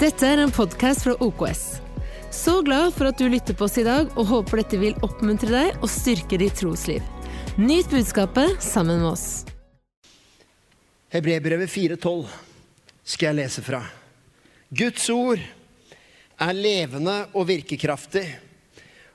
[0.00, 1.62] Dette er en podkast fra OKS.
[2.32, 5.50] Så glad for at du lytter på oss i dag, og håper dette vil oppmuntre
[5.52, 7.04] deg og styrke ditt trosliv.
[7.60, 9.26] Nyt budskapet sammen med oss.
[11.12, 12.30] Hebrebrevet 4,12
[13.04, 13.82] skal jeg lese fra.
[14.72, 15.42] Guds ord
[16.40, 18.24] er levende og virkekraftig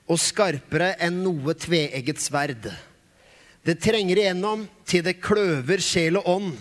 [0.06, 2.70] og skarpere enn noe tveegget sverd.
[3.66, 6.54] Det trenger igjennom til det kløver sjel og ånd,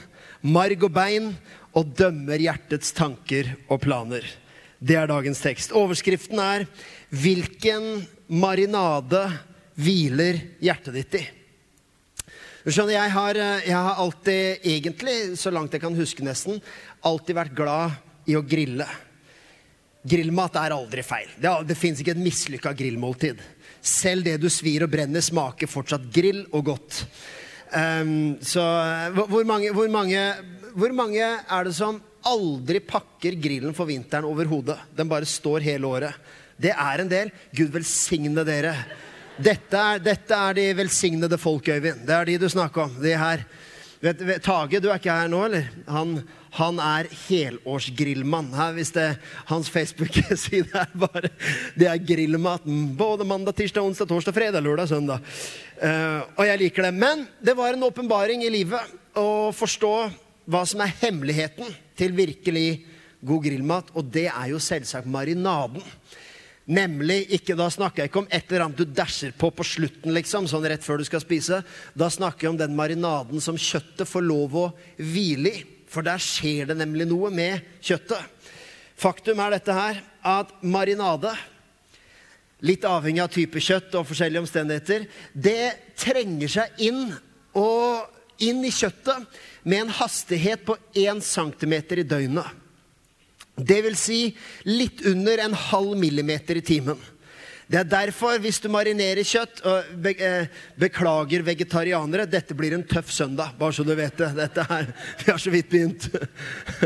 [0.48, 1.34] marg og bein,
[1.74, 4.26] og dømmer hjertets tanker og planer.
[4.78, 5.72] Det er dagens tekst.
[5.72, 6.66] Overskriften er
[7.10, 9.22] 'Hvilken marinade
[9.76, 11.28] hviler hjertet ditt i'?
[12.64, 16.62] Skjønner, jeg har, jeg har alltid, egentlig, så langt jeg kan huske nesten,
[17.04, 17.92] alltid vært glad
[18.24, 18.86] i å grille.
[20.04, 21.28] Grillmat er aldri feil.
[21.36, 23.40] Det, det fins ikke et mislykka grillmåltid.
[23.84, 27.04] Selv det du svir og brenner, smaker fortsatt grill og godt.
[27.74, 28.62] Um, så
[29.12, 30.20] hvor mange, hvor, mange,
[30.74, 34.78] hvor mange er det som aldri pakker grillen for vinteren overhodet?
[34.96, 36.32] Den bare står hele året.
[36.58, 37.30] Det er en del.
[37.54, 38.74] Gud velsigne dere.
[39.34, 42.04] Dette er, dette er de velsignede folk, Øyvind.
[42.06, 42.96] Det er de du snakker om.
[43.02, 43.44] De her.
[44.04, 45.68] Vet, vet, Tage, du er ikke her nå, eller?
[45.88, 46.18] Han,
[46.58, 48.50] han er helårsgrillmann.
[48.54, 49.06] Her, hvis det
[49.48, 51.30] Hans Facebook-side er bare
[51.74, 52.90] Det er grillmaten.
[52.98, 55.24] Både mandag, tirsdag, onsdag, torsdag, fredag, lørdag, søndag.
[55.80, 56.94] Uh, og jeg liker det.
[56.94, 59.94] Men det var en åpenbaring i livet å forstå
[60.50, 62.84] hva som er hemmeligheten til virkelig
[63.24, 65.82] god grillmat, og det er jo selvsagt marinaden.
[66.66, 70.14] Nemlig ikke, Da snakker jeg ikke om et eller annet du dæsjer på på slutten,
[70.14, 71.62] liksom, sånn rett før du skal spise.
[71.94, 75.64] Da snakker jeg om den marinaden som kjøttet får lov å hvile i.
[75.88, 78.18] For der skjer det nemlig noe med kjøttet.
[78.96, 81.34] Faktum er dette her at marinade,
[82.64, 87.12] litt avhengig av type kjøtt og forskjellige omstendigheter, det trenger seg inn,
[87.54, 88.08] og,
[88.42, 89.28] inn i kjøttet
[89.64, 92.60] med en hastighet på 1 cm i døgnet.
[93.54, 94.20] Det vil si
[94.66, 96.98] litt under en halv millimeter i timen.
[97.66, 99.62] Det er derfor, hvis du marinerer kjøtt
[99.96, 104.34] be, eh, Beklager vegetarianere, dette blir en tøff søndag, bare så du vet det.
[104.36, 104.92] Dette her,
[105.24, 106.10] Vi har så vidt begynt.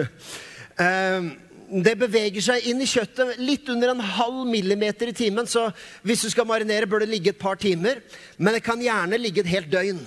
[0.84, 1.30] eh,
[1.68, 5.50] det beveger seg inn i kjøttet litt under en halv millimeter i timen.
[5.50, 5.66] Så
[6.06, 8.00] hvis du skal marinere, bør det ligge et par timer.
[8.38, 10.00] Men det kan gjerne ligge et helt døgn.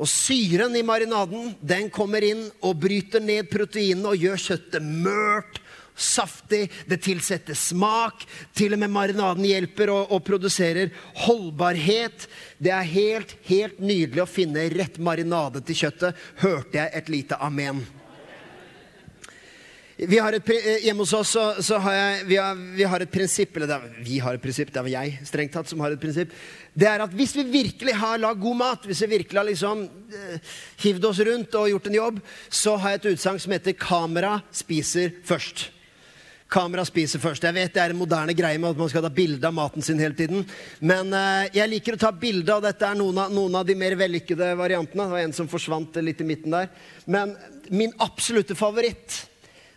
[0.00, 5.60] Og syren i marinaden den kommer inn og bryter ned proteinene og gjør kjøttet mørt
[5.96, 8.24] saftig, det tilsetter smak.
[8.56, 10.92] Til og med marinaden hjelper og, og, produserer
[11.26, 12.28] holdbarhet.
[12.58, 17.40] Det er helt, helt nydelig å finne rett marinade til kjøttet, hørte jeg et lite
[17.42, 17.84] amen.
[20.02, 23.02] Vi har et, eh, hjemme hos oss så, så har jeg, vi, har, vi har
[23.04, 25.94] et prinsipp Eller er, vi har et prinsipp, det er jeg strengt tatt som har
[25.94, 26.32] et prinsipp.
[26.74, 29.84] Det er at hvis vi virkelig har lagd god mat, hvis vi virkelig har liksom
[29.86, 32.18] eh, hivd oss rundt og gjort en jobb,
[32.50, 35.68] så har jeg et utsagn som heter 'kamera spiser først'.
[36.52, 37.44] Kamera spiser først.
[37.46, 39.82] Jeg vet det er en moderne greie med at man skal ta bilde av maten
[39.82, 40.42] sin hele tiden.
[40.80, 42.84] Men eh, jeg liker å ta bilde av dette.
[42.84, 45.06] er noen av, noen av de mer vellykkede variantene.
[45.06, 46.72] Det var en som forsvant litt i midten der.
[47.06, 47.36] Men
[47.70, 49.31] min absolutte favoritt,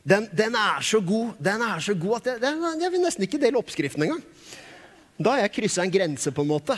[0.06, 3.26] den, den er så god Den er så god at jeg, den, jeg vil nesten
[3.26, 4.22] ikke dele oppskriften engang.
[5.18, 6.76] Da har jeg kryssa en grense, på en måte.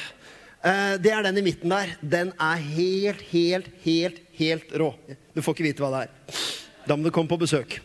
[0.62, 1.96] Uh, det er den i midten der.
[2.02, 4.92] Den er helt, helt, helt, helt rå.
[5.36, 6.42] Du får ikke vite hva det er.
[6.88, 7.80] Da må du komme på besøk.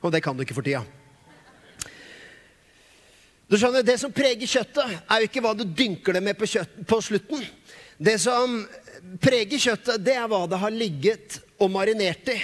[0.00, 0.82] Og det kan du ikke for tida.
[3.48, 6.48] Du skjønner, Det som preger kjøttet, er jo ikke hva du dynker det med på,
[6.48, 7.44] kjøtt, på slutten.
[7.98, 8.60] Det som
[9.22, 12.38] preger kjøttet, det er hva det har ligget og marinert i.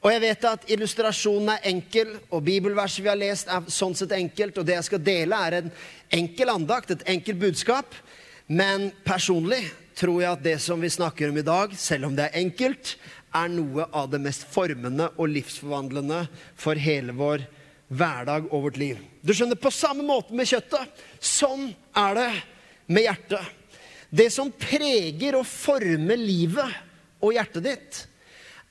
[0.00, 4.14] Og jeg vet at illustrasjonen er enkel, og bibelverset vi har lest, er sånn sett
[4.16, 4.56] enkelt.
[4.56, 5.70] Og det jeg skal dele, er en
[6.22, 7.98] enkel andakt, et enkelt budskap.
[8.48, 9.60] Men personlig
[10.00, 12.94] tror jeg at det som vi snakker om i dag, selv om det er enkelt,
[13.36, 16.24] er noe av det mest formende og livsforvandlende
[16.58, 17.44] for hele vår
[17.90, 18.98] hverdag og vårt liv.
[19.22, 20.88] Du skjønner, På samme måte med kjøttet.
[21.20, 22.30] Sånn er det
[22.88, 23.56] med hjertet.
[24.10, 26.78] Det som preger og former livet
[27.20, 28.06] og hjertet ditt,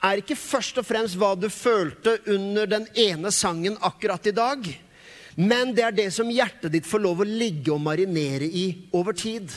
[0.03, 4.69] er ikke først og fremst hva du følte under den ene sangen akkurat i dag,
[5.39, 8.65] men det er det som hjertet ditt får lov å ligge og marinere i
[8.95, 9.51] over tid.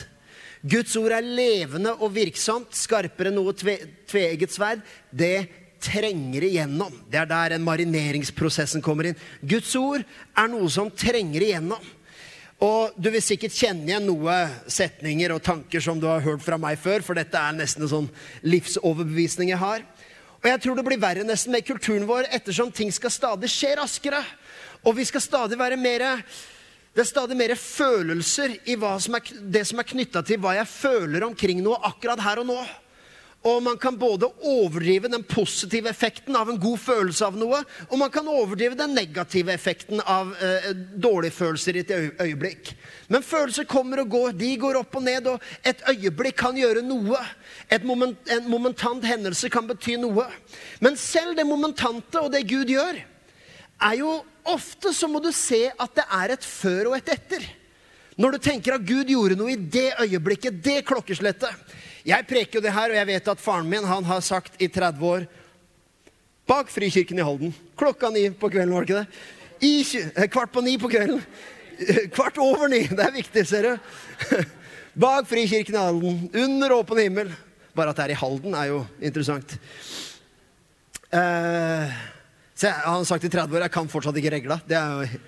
[0.63, 3.75] Guds ord er levende og virksomt, skarpere enn noe tve,
[4.07, 4.83] sverd.
[5.11, 5.49] Det
[5.83, 6.93] trenger igjennom.
[7.11, 9.19] Det er der en marineringsprosessen kommer inn.
[9.41, 11.83] Guds ord er noe som trenger igjennom.
[12.63, 16.55] Og du vil sikkert kjenne igjen noen setninger og tanker som du har hørt fra
[16.61, 18.09] meg før, for dette er nesten en sånn
[18.47, 19.83] livsoverbevisning jeg har.
[20.43, 23.77] Og jeg tror det blir verre nesten med kulturen vår ettersom ting skal stadig skje
[23.79, 24.19] raskere.
[24.83, 26.23] Og vi skal stadig være mer
[26.93, 30.67] Det er stadig mer følelser i som er, det som er knytta til hva jeg
[30.67, 32.59] føler omkring noe akkurat her og nå.
[33.43, 37.59] Og man kan både overdrive den positive effekten av en god følelse av noe,
[37.89, 41.91] og man kan overdrive den negative effekten av eh, dårlige følelser i et
[42.23, 42.71] øyeblikk.
[43.11, 44.37] Men følelser kommer og går.
[44.39, 47.19] De går opp og ned, og et øyeblikk kan gjøre noe.
[47.83, 50.29] Moment, en momentant hendelse kan bety noe.
[50.79, 53.01] Men selv det momentante og det Gud gjør,
[53.83, 57.43] er jo ofte så må du se at det er et før og et etter.
[58.15, 61.51] Når du tenker at Gud gjorde noe i det øyeblikket, det klokkeslettet.
[62.03, 64.67] Jeg preker jo det her, og jeg vet at faren min han har sagt i
[64.67, 65.25] 30 år
[66.47, 67.53] Bak Frikirken i Halden.
[67.79, 69.07] Klokka ni på kvelden, var det ikke det?
[69.63, 69.73] I,
[70.11, 71.21] eh, kvart på ni på kvelden.
[72.15, 72.81] Kvart over ni.
[72.87, 74.41] Det er viktig, ser du.
[75.05, 76.19] Bak Frikirken i Halden.
[76.43, 77.31] Under åpen himmel.
[77.73, 79.55] Bare at det er i Halden, er jo interessant.
[81.13, 81.87] Uh,
[82.53, 84.59] så jeg, Han har sagt i 30 år jeg kan fortsatt ikke regla.
[84.67, 85.21] Det er jo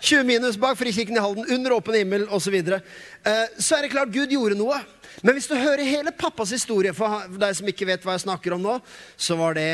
[0.00, 2.56] 20 minus bak Frikirken i Halden, under åpen himmel osv.
[2.64, 4.78] Så, uh, så er det klart Gud gjorde noe.
[5.22, 8.54] Men hvis du hører hele pappas historie, for deg som ikke vet hva jeg snakker
[8.54, 8.76] om nå,
[9.18, 9.70] så var det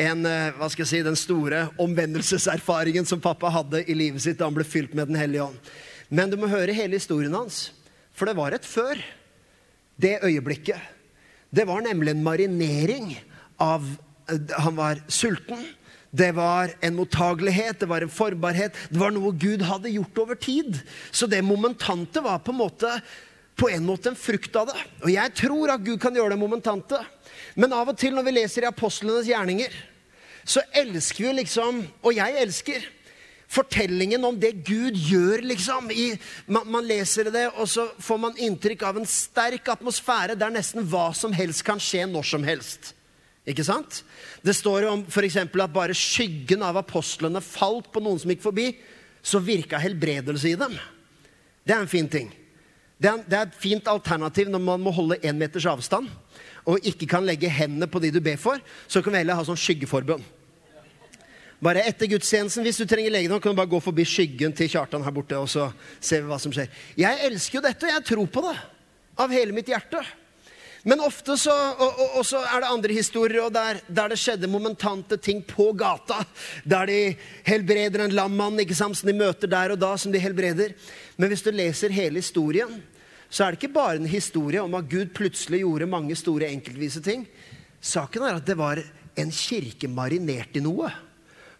[0.00, 4.40] en, uh, hva skal jeg si, den store omvendelseserfaringen som pappa hadde i livet sitt
[4.40, 5.72] da han ble fylt med Den hellige ånd.
[6.08, 7.68] Men du må høre hele historien hans,
[8.16, 8.98] for det var et før
[10.00, 10.80] det øyeblikket.
[11.50, 13.12] Det var nemlig en marinering
[13.60, 13.84] av
[14.62, 15.58] Han var sulten.
[16.10, 18.74] Det var en mottagelighet, det var en forbarhet.
[18.90, 20.80] Det var noe Gud hadde gjort over tid.
[21.10, 22.90] Så det momentante var på en måte,
[23.54, 24.80] på en, måte en frukt av det.
[25.04, 26.98] Og jeg tror at Gud kan gjøre det momentante.
[27.54, 29.76] Men av og til når vi leser i apostlenes gjerninger,
[30.42, 32.86] så elsker vi liksom Og jeg elsker
[33.50, 35.90] fortellingen om det Gud gjør, liksom.
[35.90, 36.14] I,
[36.46, 40.86] man, man, leser det, og så får man inntrykk av en sterk atmosfære der nesten
[40.86, 42.92] hva som helst kan skje når som helst.
[43.48, 44.02] Ikke sant?
[44.44, 45.38] Det står om f.eks.
[45.40, 48.72] at bare skyggen av apostlene falt på noen som gikk forbi,
[49.22, 50.76] så virka helbredelse i dem.
[51.64, 52.28] Det er en fin ting.
[53.00, 56.10] Det er, det er et fint alternativ når man må holde én meters avstand
[56.68, 58.60] og ikke kan legge hendene på de du ber for.
[58.88, 60.22] Så kan vi heller ha sånn skyggeforbønn.
[61.60, 65.04] Bare etter gudstjenesten, hvis du trenger legedom, kan du bare gå forbi skyggen til Kjartan
[65.04, 65.68] her borte, og så
[66.00, 66.70] ser vi hva som skjer.
[66.96, 68.54] Jeg elsker jo dette, og jeg tror på det
[69.20, 70.00] av hele mitt hjerte.
[70.82, 74.48] Men ofte så, og, og, og, så er det andre historier der, der, det skjedde
[74.48, 76.22] momentante ting på gata.
[76.64, 77.00] Der de
[77.44, 80.72] helbreder en lam mann som de møter der og da, som de helbreder.
[81.16, 82.80] Men hvis du leser hele historien,
[83.28, 87.02] så er det ikke bare en historie om at Gud plutselig gjorde mange store enkeltvise
[87.04, 87.28] ting.
[87.80, 88.80] Saken er at det var
[89.16, 90.88] en kirke marinert i noe.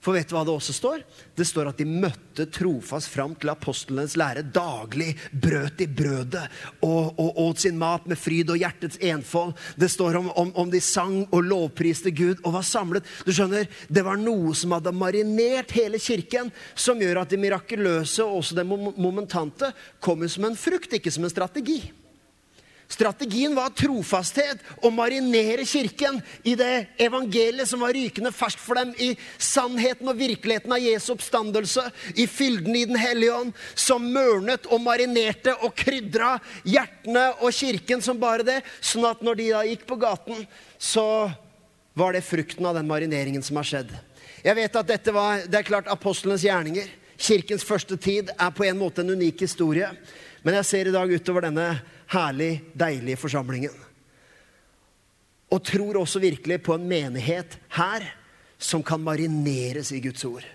[0.00, 1.02] For vet du hva det også står?
[1.36, 6.46] Det står at de møtte trofast fram til apostlenes lære daglig, brøt de brødet
[6.80, 9.52] og, og åt sin mat med fryd og hjertets enfold.
[9.76, 13.12] Det står om, om, om, de sang og lovpriste Gud og var samlet.
[13.28, 18.24] Du skjønner, Det var noe som hadde marinert hele kirken, som gjør at det mirakuløse
[18.24, 19.68] og også det momentante
[20.00, 21.82] kommer som en frukt, ikke som en strategi.
[22.90, 28.90] Strategien var trofasthet, å marinere kirken i det evangeliet som var rykende ferskt for dem,
[28.98, 31.84] i sannheten og virkeligheten av Jesu oppstandelse,
[32.18, 36.32] i fylden i Den hellige ånd, som mørnet og marinerte og krydra
[36.66, 40.42] hjertene og kirken som bare det, sånn at når de da gikk på gaten,
[40.74, 41.30] så
[41.94, 43.94] var det frukten av den marineringen som har skjedd.
[44.42, 46.88] Jeg vet at dette var, Det er klart apostlenes gjerninger.
[47.20, 49.90] Kirkens første tid er på en måte en unik historie.
[50.42, 51.74] Men jeg ser i dag utover denne
[52.10, 53.74] herlig, deilige forsamlingen.
[55.50, 58.06] Og tror også virkelig på en menighet her
[58.60, 60.46] som kan marineres i Guds ord.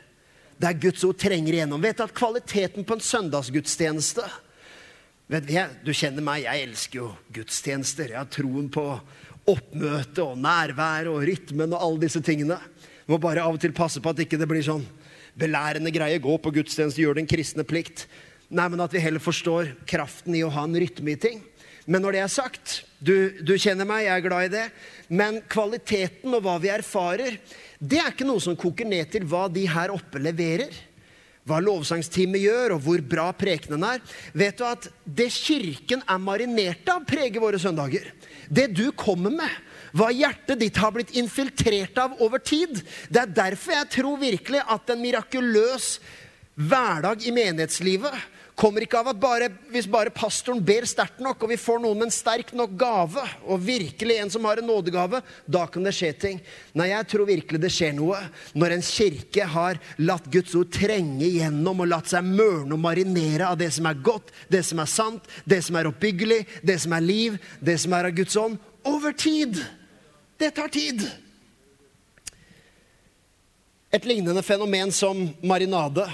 [0.62, 1.81] Der Guds ord trenger igjennom.
[1.84, 4.24] Vet du at kvaliteten på en søndagsgudstjeneste
[5.32, 5.56] vet du,
[5.88, 8.13] du kjenner meg, jeg elsker jo gudstjenester.
[8.13, 8.84] Jeg har troen på
[9.50, 12.60] oppmøte og nærvær og rytmen og alle disse tingene.
[13.10, 14.86] Må bare av og til passe på at ikke det blir sånn
[15.38, 16.22] belærende greie.
[16.22, 18.06] Gå på gudstjeneste, gjør den kristne plikt.
[18.50, 21.41] Nei, men at vi heller forstår kraften i å ha en rytme i ting.
[21.86, 23.13] Men når det er sagt, du,
[23.46, 24.65] du, kjenner meg, jeg er glad i det,
[25.13, 27.38] men kvaliteten og hva vi erfarer,
[27.77, 30.74] det er ikke noe som koker ned til hva de her oppe leverer.
[31.46, 34.01] Hva lovsangsteamet gjør, og hvor bra prekenen er.
[34.34, 38.08] Vet du at det Kirken er marinert av, preger våre søndager.
[38.50, 39.60] Det du kommer med,
[39.96, 42.82] hva hjertet ditt har blitt infiltrert av over tid.
[43.13, 46.00] Det er derfor jeg tror virkelig at en mirakuløs
[46.56, 48.18] hverdag i menighetslivet
[48.55, 52.00] kommer ikke av at bare, hvis bare pastoren ber sterkt nok, og vi får noen
[52.00, 55.93] med en sterk nok gave, og virkelig en som har en nådegave, da kan det
[55.95, 56.39] skje ting.
[56.77, 58.21] Nei, jeg tror virkelig det skjer noe
[58.55, 63.51] når en kirke har latt Guds ord trenge igjennom og latt seg mørne og marinere
[63.51, 66.95] av det som er godt, det som er sant, det som er oppbyggelig, det som
[66.95, 68.59] er liv, det som er av Guds ånd.
[68.85, 69.59] Over tid.
[70.39, 71.03] Det tar tid.
[73.95, 76.07] Et lignende fenomen som marinade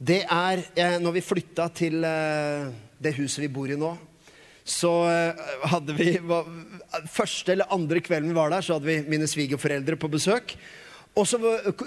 [0.00, 3.90] det er eh, Når vi flytta til eh, det huset vi bor i nå,
[4.64, 5.42] så eh,
[5.72, 6.48] hadde vi var,
[7.12, 10.56] Første eller andre kvelden vi var der, så hadde vi mine svigerforeldre på besøk.
[11.18, 11.40] Og så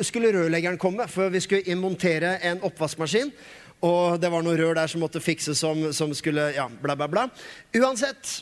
[0.03, 3.31] skulle rørleggeren komme, for vi skulle montere en oppvaskmaskin.
[3.83, 7.09] Og det var noe rør der som måtte fikses som, som skulle Ja, bla, bla,
[7.09, 7.27] bla.
[7.79, 8.41] Uansett.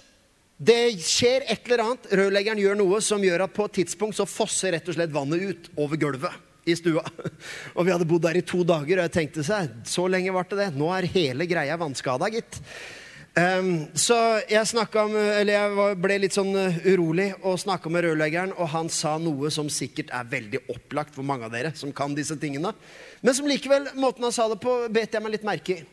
[0.61, 2.11] Det skjer et eller annet.
[2.11, 5.47] Rørleggeren gjør noe som gjør at på et tidspunkt så fosser rett og slett vannet
[5.47, 7.03] ut over gulvet i stua.
[7.77, 10.59] Og vi hadde bodd der i to dager, og jeg tenkte seg, så lenge varte
[10.59, 10.71] det.
[10.77, 12.59] Nå er hele greia vannskada, gitt.
[13.31, 14.15] Um, så
[14.51, 14.65] jeg,
[14.99, 19.47] om, jeg ble litt sånn uh, urolig og snakka med rørleggeren, og han sa noe
[19.55, 22.73] som sikkert er veldig opplagt for mange av dere som kan disse tingene.
[23.23, 25.85] Men som likevel, måten han sa det på, bet jeg meg litt merke i.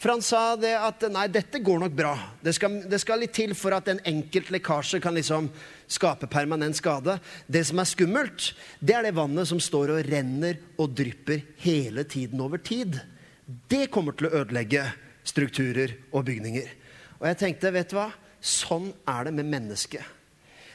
[0.00, 2.14] For han sa det at nei, dette går nok bra.
[2.42, 5.46] Det skal, det skal litt til for at en enkelt lekkasje kan liksom
[5.86, 7.20] skape permanent skade.
[7.46, 8.48] Det som er skummelt,
[8.80, 12.98] det er det vannet som står og renner og drypper hele tiden over tid.
[13.44, 14.88] Det kommer til å ødelegge
[15.28, 16.79] strukturer og bygninger.
[17.20, 18.08] Og jeg tenkte, vet du hva?
[18.40, 20.16] Sånn er det med mennesket.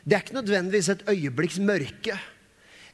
[0.05, 2.17] Det er ikke nødvendigvis et øyeblikks mørke.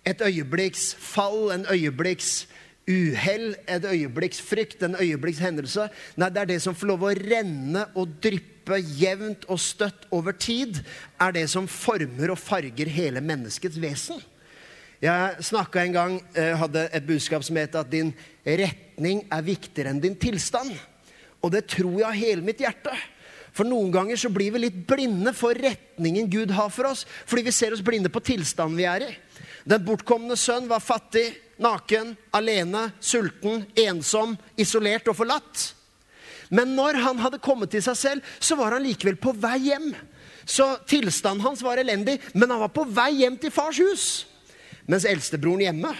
[0.08, 2.48] Et øyeblikks fall, en øyeblikks
[2.88, 5.90] uhell, et øyeblikks frykt, en øyeblikks hendelse.
[6.16, 10.32] Nei, det er det som får lov å renne og dryppe jevnt og støtt over
[10.40, 10.80] tid,
[11.20, 14.22] er det som former og farger hele menneskets vesen.
[15.02, 18.14] Jeg snakka en gang, eh, hadde et budskap som het at din
[18.46, 20.72] retning er viktigere enn din tilstand.
[21.42, 22.94] Og det tror jeg av hele mitt hjerte.
[23.52, 27.04] For noen ganger så blir vi litt blinde for retningen Gud har for oss.
[27.28, 29.12] Fordi vi ser oss blinde på tilstanden vi er i.
[29.68, 31.28] Den bortkomne sønn var fattig,
[31.62, 35.68] naken, alene, sulten, ensom, isolert og forlatt.
[36.52, 39.92] Men når han hadde kommet til seg selv, så var han likevel på vei hjem.
[40.48, 44.08] Så tilstanden hans var elendig, men han var på vei hjem til fars hus.
[44.90, 45.94] Mens eldstebroren hjemme,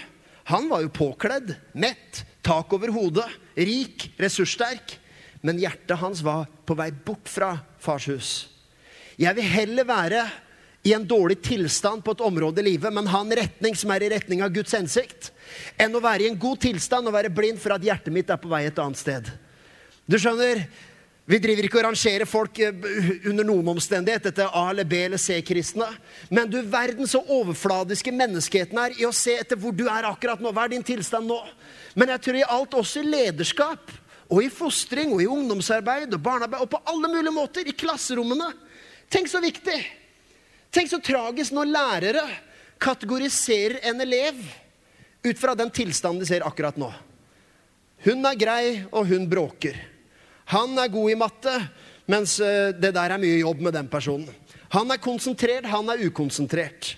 [0.50, 4.98] han var jo påkledd, mett, tak over hodet, rik, ressurssterk
[5.42, 8.30] men hjertet hans var på vei bort fra fars hus.
[9.20, 10.22] Jeg vil heller være
[10.82, 14.02] i en dårlig tilstand på et område i livet, men ha en retning som er
[14.02, 15.30] i retning av Guds hensikt,
[15.78, 18.40] enn å være i en god tilstand og være blind for at hjertet mitt er
[18.42, 19.30] på vei et annet sted.
[20.10, 20.64] Du skjønner,
[21.30, 22.88] vi driver ikke og rangerer folk eh,
[23.30, 25.86] under noen omstendighet etter A eller B eller C-kristne.
[26.34, 30.42] Men du verden så overfladiske menneskeheten er i å se etter hvor du er akkurat
[30.42, 30.50] nå.
[30.50, 31.38] Hva er din tilstand nå?
[31.94, 33.94] Men jeg tror i alt også i lederskap
[34.32, 37.68] og i fostring og i ungdomsarbeid og barnearbeid og på alle mulige måter.
[37.68, 38.48] I klasserommene.
[39.12, 39.76] Tenk så viktig.
[40.72, 42.24] Tenk så tragisk når lærere
[42.82, 44.38] kategoriserer en elev
[45.22, 46.88] ut fra den tilstanden de ser akkurat nå.
[48.02, 49.76] Hun er grei, og hun bråker.
[50.50, 51.52] Han er god i matte,
[52.10, 54.26] mens eh, det der er mye jobb med den personen.
[54.72, 56.96] Han er konsentrert, han er ukonsentrert.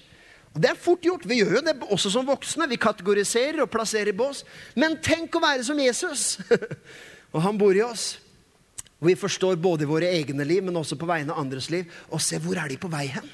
[0.55, 1.27] Og Det er fort gjort.
[1.27, 2.71] Vi gjør jo det også som voksne.
[2.71, 4.45] Vi kategoriserer og plasserer i bås.
[4.79, 6.39] Men tenk å være som Jesus!
[7.35, 8.15] Og han bor i oss.
[9.03, 11.91] Og vi forstår både våre egne liv, men også på vegne av andres liv.
[12.09, 13.27] Og se, hvor er de på vei hen?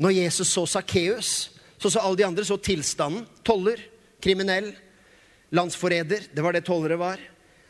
[0.00, 1.30] Når Jesus så Sakkeus,
[1.78, 3.26] så så alle de andre så tilstanden.
[3.46, 3.80] Toller,
[4.22, 4.72] kriminell,
[5.54, 6.30] landsforræder.
[6.34, 7.20] Det var det tollere var.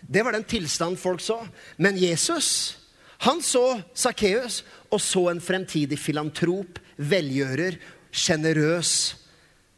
[0.01, 1.41] Det var den tilstanden folk så.
[1.77, 2.79] Men Jesus,
[3.27, 7.77] han så Sakkeus og så en fremtidig filantrop, velgjører,
[8.09, 8.93] sjenerøs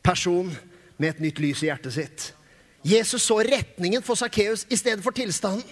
[0.05, 0.53] person
[1.01, 2.29] med et nytt lys i hjertet sitt.
[2.83, 5.67] Jesus så retningen for Sakkeus i stedet for tilstanden.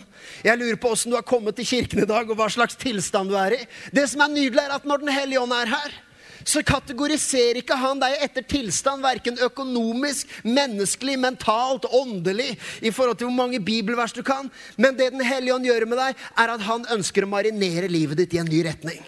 [0.45, 3.33] Jeg lurer på åssen du har kommet til kirken i dag, og hva slags tilstand
[3.33, 3.63] du er i.
[3.97, 5.95] Det som er nydelig, er at når Den hellige ånd er her,
[6.45, 13.29] så kategoriserer ikke han deg etter tilstand, verken økonomisk, menneskelig, mentalt, åndelig, i forhold til
[13.29, 14.51] hvor mange bibelvers du kan.
[14.77, 18.21] Men det Den hellige ånd gjør med deg, er at han ønsker å marinere livet
[18.21, 19.01] ditt i en ny retning.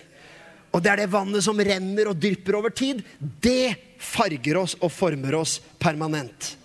[0.73, 3.03] Og det er det vannet som renner og drypper over tid.
[3.19, 6.60] Det farger oss og former oss permanent.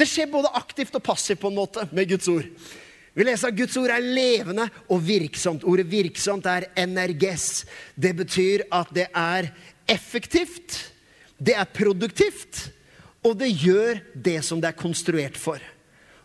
[0.00, 2.46] Det skjer både aktivt og passivt på en måte med Guds ord.
[3.12, 5.64] Vi leser at Guds ord er levende og virksomt.
[5.68, 7.66] Ordet 'virksomt' er energes.
[7.94, 9.50] Det betyr at det er
[9.88, 10.92] effektivt,
[11.36, 12.70] det er produktivt,
[13.24, 15.58] og det gjør det som det er konstruert for.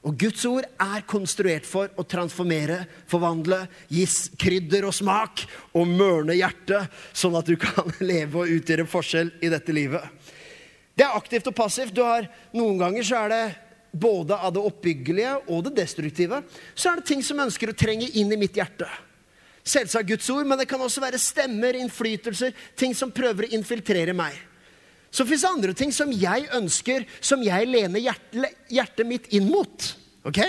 [0.06, 4.06] Og Guds ord er konstruert for å transformere, forvandle, gi
[4.38, 5.42] krydder og smak
[5.74, 10.06] og mørne hjertet, sånn at du kan leve og utgjøre forskjell i dette livet.
[10.96, 11.96] Det er aktivt og passivt.
[11.96, 13.65] Du har, noen ganger så er det
[13.96, 16.42] både av det oppbyggelige og det destruktive,
[16.76, 18.88] så er det ting som ønsker å trenge inn i mitt hjerte.
[19.66, 24.14] Selvsagt Guds ord, men det kan også være stemmer, innflytelser, ting som prøver å infiltrere
[24.14, 24.38] meg.
[25.10, 29.48] Så fins det andre ting som jeg ønsker, som jeg lener hjertet, hjertet mitt inn
[29.48, 29.88] mot.
[30.28, 30.42] Ok?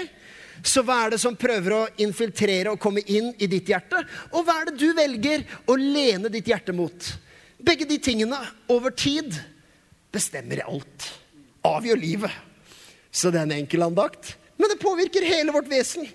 [0.67, 4.03] Så hva er det som prøver å infiltrere og komme inn i ditt hjerte?
[4.35, 7.13] Og hva er det du velger å lene ditt hjerte mot?
[7.63, 8.41] Begge de tingene
[8.73, 9.37] over tid
[10.13, 11.09] bestemmer alt.
[11.67, 12.43] Avgjør livet.
[13.17, 14.35] Så det er en enkel andakt.
[14.61, 16.09] Men det påvirker hele vårt vesen.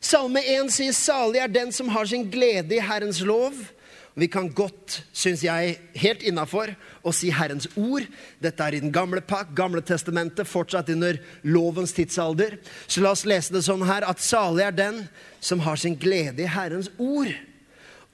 [0.00, 3.72] Salme 1 sier 'Salig er den som har sin glede i Herrens lov'.
[4.16, 6.70] Vi kan godt, syns jeg, helt innafor
[7.04, 8.06] å si Herrens ord.
[8.40, 12.56] Dette er i den gamle pakk, Gamle testamentet, fortsatt under lovens tidsalder.
[12.88, 15.02] Så la oss lese det sånn her at salig er den
[15.40, 17.28] som har sin glede i Herrens ord,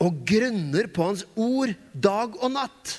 [0.02, 2.98] og grunner på Hans ord dag og natt.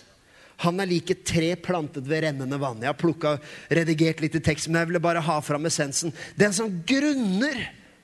[0.62, 2.82] Han er like tre plantet ved rennende vann.
[2.84, 3.38] Jeg har plukka,
[3.74, 6.14] redigert litt i tekst, men jeg ville bare ha fram essensen.
[6.40, 7.58] Den som grunner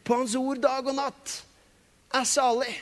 [0.04, 1.36] på Hans ord dag og natt,
[2.10, 2.74] er salig.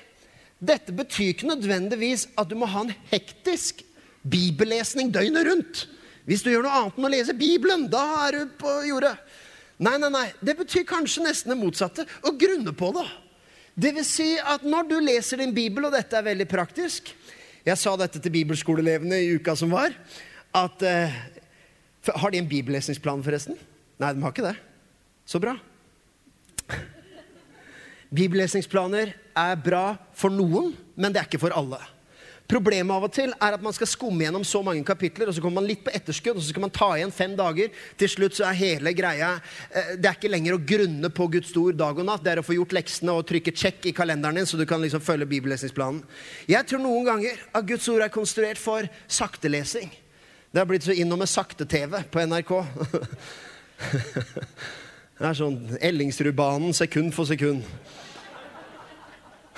[0.58, 3.84] Dette betyr ikke nødvendigvis at du må ha en hektisk
[4.28, 5.84] bibellesning døgnet rundt.
[6.28, 9.14] Hvis du gjør noe annet enn å lese Bibelen, da er du på jordet.
[9.78, 10.26] Nei, nei, nei.
[10.42, 12.08] Det betyr kanskje nesten det motsatte.
[12.26, 13.06] Å grunne på det.
[13.78, 17.14] Det vil si at når du leser din bibel, og dette er veldig praktisk
[17.68, 19.92] Jeg sa dette til bibelskoleelevene i uka som var.
[20.56, 21.16] At eh,
[22.08, 23.58] Har de en bibellesningsplan, forresten?
[24.00, 24.56] Nei, de har ikke det.
[25.28, 25.58] Så bra.
[28.16, 31.82] Bibellesningsplaner er bra for noen, men det er ikke for alle.
[32.48, 35.42] Problemet av og til er at man skal skumme gjennom så mange kapitler, og så
[35.44, 37.74] kommer man litt på etterskudd, og så skal man ta igjen fem dager.
[38.00, 39.34] Til slutt så er hele greia
[39.68, 42.24] eh, Det er ikke lenger å grunne på Guds ord dag og natt.
[42.24, 44.80] Det er å få gjort leksene og trykke check i kalenderen din, så du kan
[44.84, 46.00] liksom følge bibellesningsplanen.
[46.48, 49.92] Jeg tror noen ganger at Guds ord er konstruert for saktelesing.
[50.48, 52.54] Det har blitt så innom med sakte-TV på NRK.
[55.18, 57.66] Det er sånn Ellingsrudbanen sekund for sekund.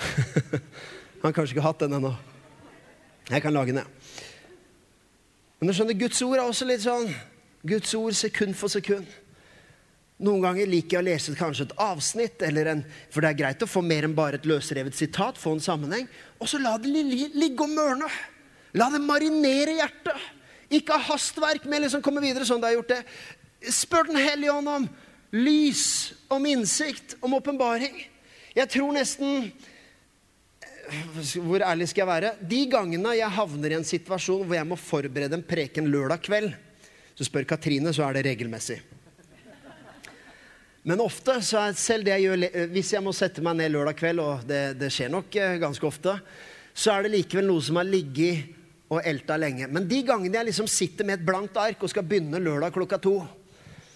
[1.20, 2.14] Han har kanskje ikke hatt den ennå.
[3.30, 4.26] Jeg kan lage den, jeg.
[5.60, 7.10] Men du skjønner, Guds ord er også litt sånn
[7.68, 9.08] Guds ord sekund for sekund.
[10.20, 12.82] Noen ganger liker jeg å lese kanskje et avsnitt, en,
[13.12, 15.38] for det er greit å få mer enn bare et løsrevet sitat.
[15.38, 16.08] få en sammenheng,
[16.40, 18.08] Og så la det ligge og mørne.
[18.74, 20.28] La det marinere hjertet.
[20.70, 23.04] Ikke ha hastverk med liksom komme videre sånn det har gjort det.
[23.72, 24.88] Spør Den hellige ånd om
[25.32, 28.06] lys, om innsikt, om åpenbaring.
[28.54, 29.52] Jeg tror nesten
[30.90, 32.30] Hvor ærlig skal jeg være?
[32.50, 36.50] De gangene jeg havner i en situasjon hvor jeg må forberede en preken lørdag kveld,
[37.14, 38.80] så spør Katrine, så er det regelmessig.
[40.88, 43.98] Men ofte, så er selv det jeg gjør, hvis jeg må sette meg ned lørdag
[44.00, 46.14] kveld, og det, det skjer nok eh, ganske ofte,
[46.72, 48.56] så er det likevel noe som har ligget
[48.90, 49.68] og elta lenge.
[49.70, 52.98] Men de gangene jeg liksom sitter med et blankt ark og skal begynne lørdag klokka
[53.02, 53.20] to,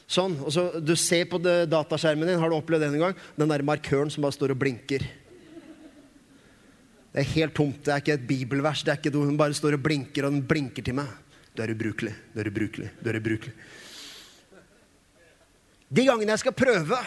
[0.05, 0.35] Sånn.
[0.45, 2.39] og så Du ser på dataskjermen din.
[2.39, 3.15] Har du opplevd det en gang?
[3.41, 5.01] Den der markøren som bare står og blinker.
[7.15, 7.79] Det er helt tomt.
[7.87, 8.83] Det er ikke et bibelvers.
[8.83, 11.13] det er ikke noe, Hun bare står og blinker, og den blinker til meg.
[11.55, 12.15] Du er ubrukelig.
[12.35, 12.91] Du er ubrukelig.
[12.99, 13.55] Du er ubrukelig.
[15.95, 16.99] De gangene jeg skal prøve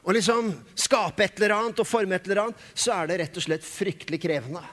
[0.00, 3.36] å liksom skape et eller annet og forme et eller annet, så er det rett
[3.36, 4.64] og slett fryktelig krevende.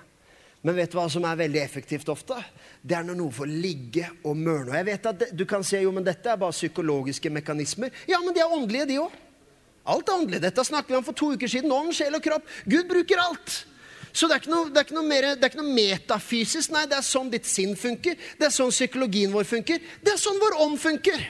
[0.63, 2.39] Men vet du hva som er veldig effektivt ofte?
[2.80, 4.71] Det er når noe får ligge og mørne.
[4.71, 7.91] Og jeg vet at Du kan si jo, men dette er bare psykologiske mekanismer.
[8.08, 9.23] Ja, men de er åndelige, de òg.
[9.88, 10.41] Alt er åndelig.
[10.47, 11.71] Dette snakket vi om for to uker siden.
[11.71, 12.47] Ånd, sjel og kropp.
[12.67, 13.65] Gud bruker alt.
[14.18, 16.72] Så det er, noe, det, er mer, det er ikke noe metafysisk.
[16.74, 18.16] Nei, det er sånn ditt sinn funker.
[18.40, 19.84] Det er sånn psykologien vår funker.
[20.02, 21.26] Det er sånn vår ånd funker.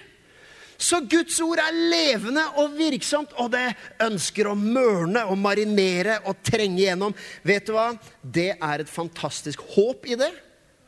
[0.78, 3.65] Så Guds ord er levende og virksomt, og det
[4.06, 7.15] ønsker å mørne og marinere og trenge igjennom.
[7.41, 7.89] Vet du hva?
[8.21, 10.30] Det er et fantastisk håp i det,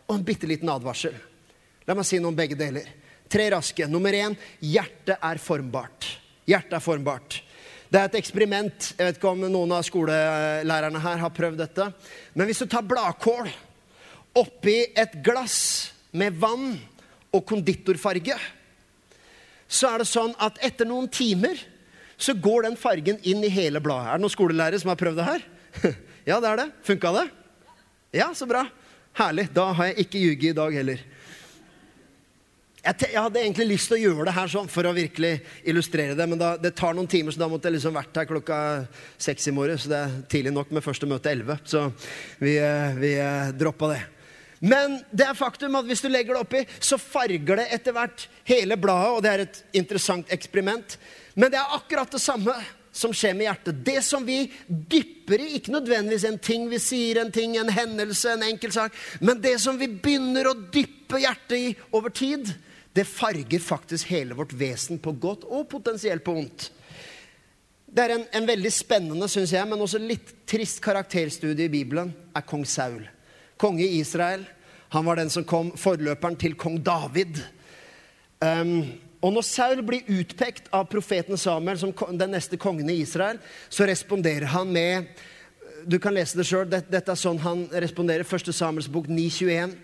[0.07, 1.17] og en bitte liten advarsel.
[1.89, 2.85] La meg si noe om begge deler.
[3.29, 3.89] Tre raske.
[3.89, 6.05] Nummer én hjertet er formbart.
[6.47, 7.41] Hjertet er formbart.
[7.89, 8.91] Det er et eksperiment.
[8.97, 11.89] Jeg vet ikke om noen av skolelærerne her har prøvd dette.
[12.37, 13.49] Men hvis du tar bladkål
[14.37, 16.75] oppi et glass med vann
[17.33, 18.37] og konditorfarge
[19.69, 21.59] så er det sånn at etter noen timer
[22.19, 24.09] så går den fargen inn i hele bladet.
[24.09, 25.45] Er det noen skolelærere som har prøvd det her?
[26.29, 26.67] ja, det er det.
[26.87, 27.25] Funka det?
[28.17, 28.65] Ja, så bra.
[29.19, 29.45] Herlig.
[29.53, 31.03] Da har jeg ikke ljuget i dag heller.
[32.79, 35.33] Jeg, hadde egentlig lyst til å gjøre det her sånn for å virkelig
[35.67, 38.29] illustrere det, men da, det tar noen timer, så da måtte jeg liksom vært her
[38.29, 38.59] klokka
[39.19, 39.81] seks i morgen.
[39.81, 41.59] Så det er tidlig nok med første møte elleve.
[41.67, 41.89] Så
[42.39, 43.99] vi, eh, vi eh, droppa det.
[44.63, 48.25] Men det er faktum at hvis du legger det oppi, så farger det etter hvert
[48.47, 49.11] hele bladet.
[49.15, 50.95] Og det er et interessant eksperiment.
[51.35, 52.55] Men det er akkurat det samme
[52.95, 53.83] som skjer med hjertet.
[53.85, 58.33] Det som vi dypper i, ikke nødvendigvis en ting vi sier, en ting, en hendelse,
[58.33, 62.49] en enkel sak, men det som vi begynner å dyppe hjertet i over tid,
[62.99, 66.69] det farger faktisk hele vårt vesen på godt og potensielt på vondt.
[67.89, 72.11] Det er en, en veldig spennende, synes jeg, men også litt trist karakterstudie i Bibelen,
[72.35, 73.07] er kong Saul
[73.59, 74.45] konge i Israel.
[74.89, 77.41] Han var den som kom forløperen til kong David.
[78.39, 78.85] Um,
[79.19, 83.87] og når Saul blir utpekt av profeten Samuel som den neste kongen i Israel, så
[83.89, 85.25] responderer han med
[85.87, 86.67] Du kan lese det sjøl.
[86.67, 88.27] Dette er sånn han responderer.
[88.27, 89.77] Første Samuels bok 921.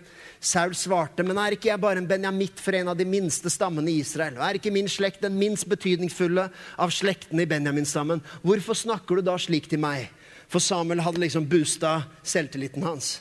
[0.46, 3.90] Saul svarte, men er ikke jeg bare en benjamitt for en av de minste stammene
[3.90, 4.36] i Israel?
[4.38, 6.44] Og er ikke min slekt den minst betydningsfulle
[6.82, 8.22] av slektene i Benjaminstammen?
[8.46, 10.06] Hvorfor snakker du da slik til meg?
[10.46, 13.16] For Samuel hadde liksom boosta selvtilliten hans.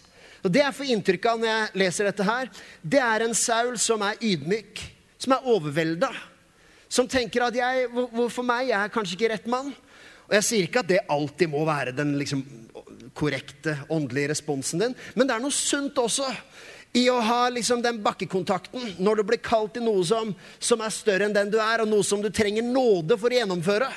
[0.45, 2.51] Og Det jeg får inntrykk av når jeg leser dette, her,
[2.85, 4.83] det er en Saul som er ydmyk,
[5.17, 6.11] som er overvelda.
[6.85, 8.69] Som tenker at jeg, hvorfor meg?
[8.69, 9.73] Jeg er kanskje ikke rett mann.
[10.27, 12.45] Og Jeg sier ikke at det alltid må være den liksom,
[13.17, 16.29] korrekte åndelige responsen din, men det er noe sunt også
[16.95, 20.31] i å ha liksom den bakkekontakten når du blir kalt til noe som,
[20.63, 23.39] som, er større enn den du er, og noe som du trenger nåde for å
[23.41, 23.89] gjennomføre.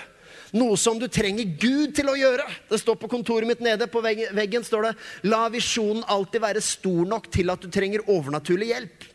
[0.59, 2.47] Noe som du trenger Gud til å gjøre.
[2.71, 4.93] Det står På kontoret mitt nede på veggen, står det
[5.29, 9.09] La visjonen alltid være stor nok til at du trenger overnaturlig hjelp.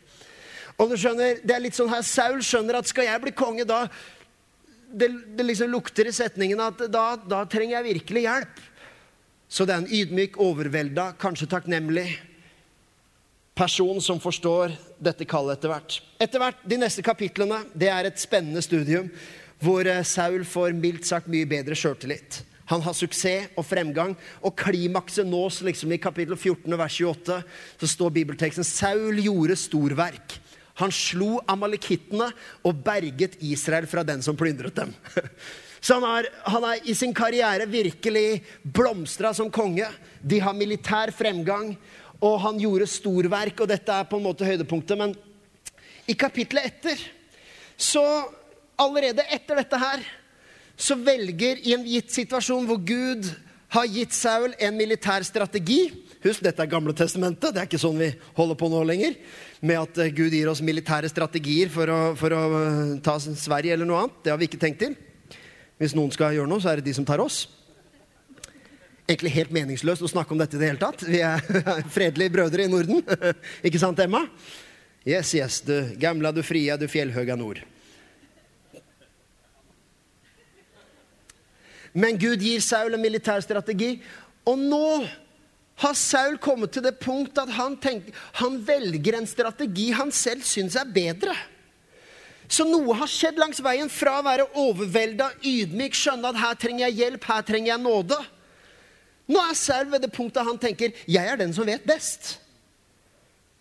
[0.78, 3.66] Og du skjønner, det er litt sånn her, Saul skjønner at skal jeg bli konge,
[3.68, 3.86] da
[4.94, 8.60] Det, det liksom lukter i setningen at da, da trenger jeg virkelig hjelp.
[9.50, 12.06] Så det er en ydmyk, overvelda, kanskje takknemlig
[13.54, 16.00] person som forstår dette kallet etter hvert.
[16.18, 19.10] Etter hvert, De neste kapitlene det er et spennende studium
[19.62, 22.42] hvor eh, Saul får mildt sagt mye bedre sjøltillit.
[22.72, 27.36] Han har suksess og fremgang, og klimakset nås liksom i kapittel 14 og vers 28.
[27.80, 30.38] Så står bibelteksten Saul gjorde storverk.
[30.80, 32.30] Han slo amalekittene
[32.66, 34.94] og berget Israel fra den som plyndret dem.
[35.84, 39.84] Så han har, han har i sin karriere virkelig blomstra som konge.
[40.24, 41.74] De har militær fremgang
[42.22, 44.98] og han gjorde storverk, og dette er på en måte høydepunktet.
[44.98, 45.14] Men
[46.06, 47.00] i kapitlet etter,
[47.76, 48.04] så
[48.80, 50.04] allerede etter dette her,
[50.76, 53.28] så velger i en gitt situasjon hvor Gud
[53.74, 55.86] har gitt Saul en militær strategi
[56.24, 57.52] Husk, dette er Gamle testamentet.
[57.52, 58.06] Det er ikke sånn vi
[58.38, 59.18] holder på nå lenger.
[59.60, 63.76] Med at eh, Gud gir oss militære strategier for å, for å eh, ta Sverige
[63.76, 64.22] eller noe annet.
[64.24, 64.94] Det har vi ikke tenkt til.
[65.76, 67.42] Hvis noen skal gjøre noe, så er det de som tar oss
[69.08, 71.04] egentlig helt meningsløst å snakke om dette i det hele tatt.
[71.06, 71.42] Vi er
[71.96, 73.02] fredelige brødre i Norden.
[73.66, 74.24] Ikke sant, Emma?
[75.04, 77.60] Yes, yes, du gamla, du fria, du fjellhøga nord.
[81.94, 84.00] Men Gud gir Saul en militær strategi,
[84.48, 85.04] og nå
[85.84, 90.42] har Saul kommet til det punkt at han, tenker, han velger en strategi han selv
[90.46, 91.34] syns er bedre.
[92.50, 96.88] Så noe har skjedd langs veien fra å være overvelda, ydmyk, skjønne at her trenger
[96.88, 98.18] jeg hjelp, her trenger jeg nåde,
[99.30, 102.36] nå er Serv ved det punktet han tenker 'jeg er den som vet best'.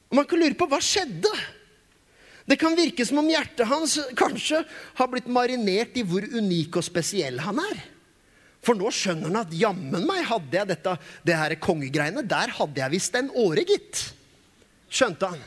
[0.09, 1.31] Og Man kan lure på hva skjedde.
[2.45, 6.83] Det kan virke som om hjertet hans kanskje har blitt marinert i hvor unik og
[6.83, 7.79] spesiell han er.
[8.63, 12.23] For nå skjønner han at jammen meg hadde jeg dette, det her kongegreiene.
[12.27, 14.13] Der hadde jeg visst en åre, gitt.
[14.91, 15.41] Skjønte han.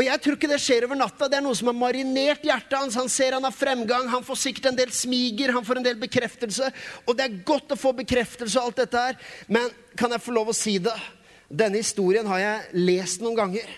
[0.00, 1.26] Og jeg tror ikke det skjer over natta.
[1.28, 2.96] Det er noe som har marinert hjertet hans.
[2.96, 5.98] Han ser han har fremgang, han får sikkert en del smiger, han får en del
[6.00, 6.70] bekreftelse.
[7.04, 9.20] Og det er godt å få bekreftelse og alt dette her.
[9.52, 9.68] Men
[10.00, 10.96] kan jeg få lov å si det?
[11.52, 13.68] Denne historien har jeg lest noen ganger.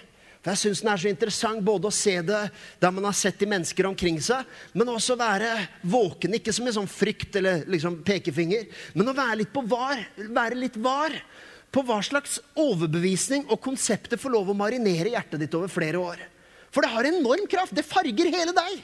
[0.44, 2.40] For jeg syns den er så interessant både å se det
[2.82, 4.46] der man har sett de mennesker omkring seg,
[4.78, 5.50] men også være
[5.82, 6.38] våken.
[6.38, 10.06] Ikke som en sånn frykt eller liksom pekefinger, men å være litt på var.
[10.22, 11.18] Være litt var
[11.72, 16.20] på hva slags overbevisning og konseptet får lov å marinere hjertet ditt over flere år.
[16.72, 17.74] For det har enorm kraft.
[17.76, 18.82] Det farger hele deg.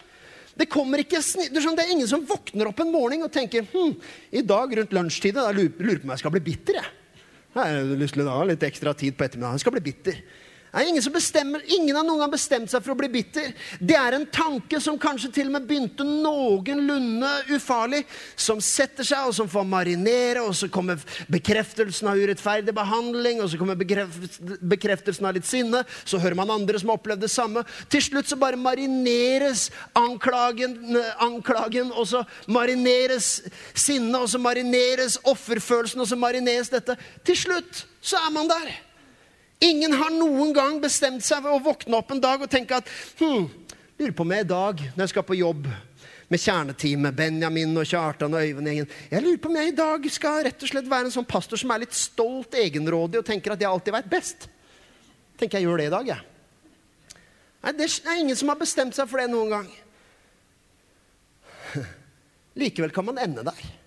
[0.59, 1.21] Det, ikke,
[1.55, 3.93] det er ingen som våkner opp en morgen og tenker hm,
[4.35, 6.81] i dag rundt lunsjtid da lurer på om jeg skal bli bitter.
[6.81, 6.91] Jeg.
[7.55, 9.61] jeg har lyst til å ha litt ekstra tid på ettermiddagen.
[9.61, 10.19] Jeg skal bli bitter.
[10.69, 13.55] Det er ingen, som bestemmer, ingen har noen gang bestemt seg for å bli bitter.
[13.81, 18.03] Det er en tanke som kanskje til og med begynte noenlunde ufarlig,
[18.37, 21.01] som setter seg, og som får marinere, og så kommer
[21.33, 26.81] bekreftelsen av urettferdig behandling, og så kommer bekreftelsen av litt sinne, så hører man andre
[26.81, 27.65] som har opplevd det samme.
[27.89, 30.77] Til slutt så bare marineres anklagen,
[31.25, 33.39] anklagen og så marineres
[33.73, 36.99] sinnet, og så marineres offerfølelsen, og så marineres dette.
[37.25, 38.88] Til slutt så er man der.
[39.59, 42.91] Ingen har noen gang bestemt seg for å våkne opp en dag og tenke at
[43.19, 43.49] hm,
[43.99, 45.67] lurer på om jeg i dag, når jeg skal på jobb
[46.29, 50.45] med kjerneteamet, Benjamin og Kjartan og Øyvind-gjengen Jeg lurer på om jeg i dag skal
[50.47, 53.65] rett og slett være en sånn pastor som er litt stolt, egenrådig og tenker at
[53.65, 54.49] jeg alltid vet best.
[55.41, 57.17] Tenker jeg gjør det i dag, jeg.
[57.65, 59.69] Nei, det er ingen som har bestemt seg for det noen gang.
[62.61, 63.78] Likevel kan man ende der.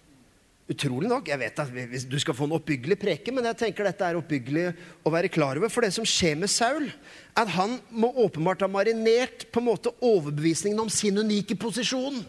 [0.72, 1.28] Utrolig nok.
[1.28, 4.70] Jeg vet at du skal få en oppbyggelig preke, men jeg tenker dette er oppbyggelig
[5.04, 5.72] å være klar over.
[5.74, 9.68] For det som skjer med Saul, er at han må åpenbart ha marinert på en
[9.68, 12.22] måte overbevisningen om sin unike posisjon.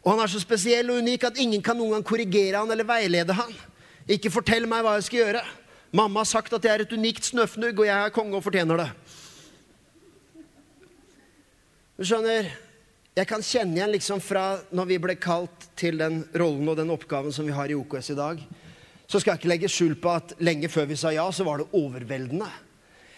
[0.00, 2.88] Og han er så spesiell og unik at ingen kan noen gang korrigere han eller
[2.88, 3.52] veilede han.
[4.08, 5.44] Ikke fortell meg hva jeg skal gjøre.
[5.92, 8.80] Mamma har sagt at jeg er et unikt snøfnugg, og jeg er konge og fortjener
[8.80, 8.88] det.
[11.98, 12.48] Du skjønner,
[13.18, 16.92] jeg kan kjenne igjen liksom fra når vi ble kalt til den rollen og den
[16.94, 18.42] oppgaven som vi har i OKS i dag.
[19.10, 21.58] Så skal jeg ikke legge skjul på at lenge før vi sa ja, så var
[21.58, 22.46] det overveldende.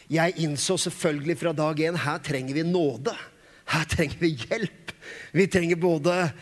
[0.09, 3.12] jeg innså selvfølgelig fra dag én her trenger vi nåde.
[3.66, 4.92] Her trenger vi hjelp.
[5.33, 6.33] Vi trenger både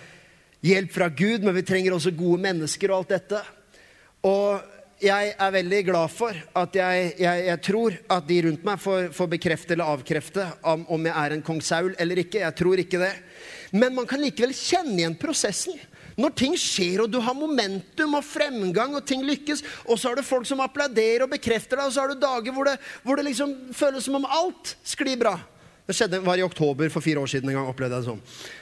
[0.63, 3.43] hjelp fra Gud, men vi trenger også gode mennesker og alt dette.
[4.23, 4.63] Og
[5.01, 9.07] jeg er veldig glad for at jeg, jeg, jeg tror at de rundt meg får,
[9.17, 12.43] får bekrefte eller avkrefte om, om jeg er en kong Saul eller ikke.
[12.43, 13.15] Jeg tror ikke det.
[13.73, 15.79] Men man kan likevel kjenne igjen prosessen.
[16.21, 20.19] Når ting skjer, og du har momentum og fremgang, og ting lykkes, og så har
[20.19, 23.17] du folk som applauderer og bekrefter deg, og så har du dager hvor det, hvor
[23.17, 25.39] det liksom føles som om alt sklir bra.
[25.89, 27.71] Det skjedde, var i oktober for fire år siden en gang.
[27.71, 28.59] opplevde jeg det sånn.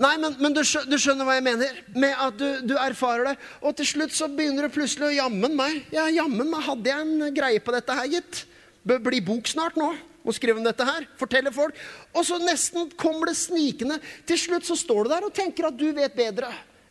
[0.00, 1.80] Nei, men, men du, skjønner, du, skjønner, hva jeg mener?
[1.92, 3.34] Med at du, du, erfarer det.
[3.60, 5.82] Og til slutt så begynner du plutselig å jammen meg.
[5.92, 8.46] Ja, jammen meg hadde jeg en greie på dette her, gitt.
[8.88, 9.90] Bør bli bok snart nå.
[10.24, 11.04] Må skrive om dette her.
[11.20, 11.76] Fortelle folk.
[12.14, 13.98] Og så nesten kommer det snikende.
[14.28, 16.48] Til slutt så står du der og tenker at du vet bedre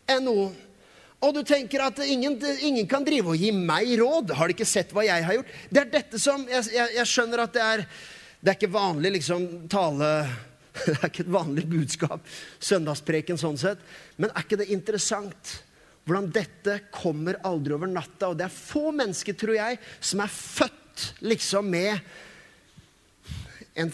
[0.09, 0.53] enn noen.
[1.19, 4.35] Og du tenker at ingen, ingen, kan drive og gi meg råd.
[4.37, 5.57] Har de ikke sett hva jeg har gjort?
[5.67, 7.83] Det er dette som Jeg, jeg, jeg skjønner at det er
[8.39, 10.13] Det er ikke vanlig liksom tale
[10.85, 12.27] Det er ikke et vanlig budskap,
[12.63, 13.81] søndagspreken sånn sett.
[14.17, 15.57] Men er ikke det interessant?
[16.05, 18.31] Hvordan dette kommer aldri over natta.
[18.31, 21.99] Og det er få mennesker, tror jeg, som er født liksom med
[23.79, 23.91] en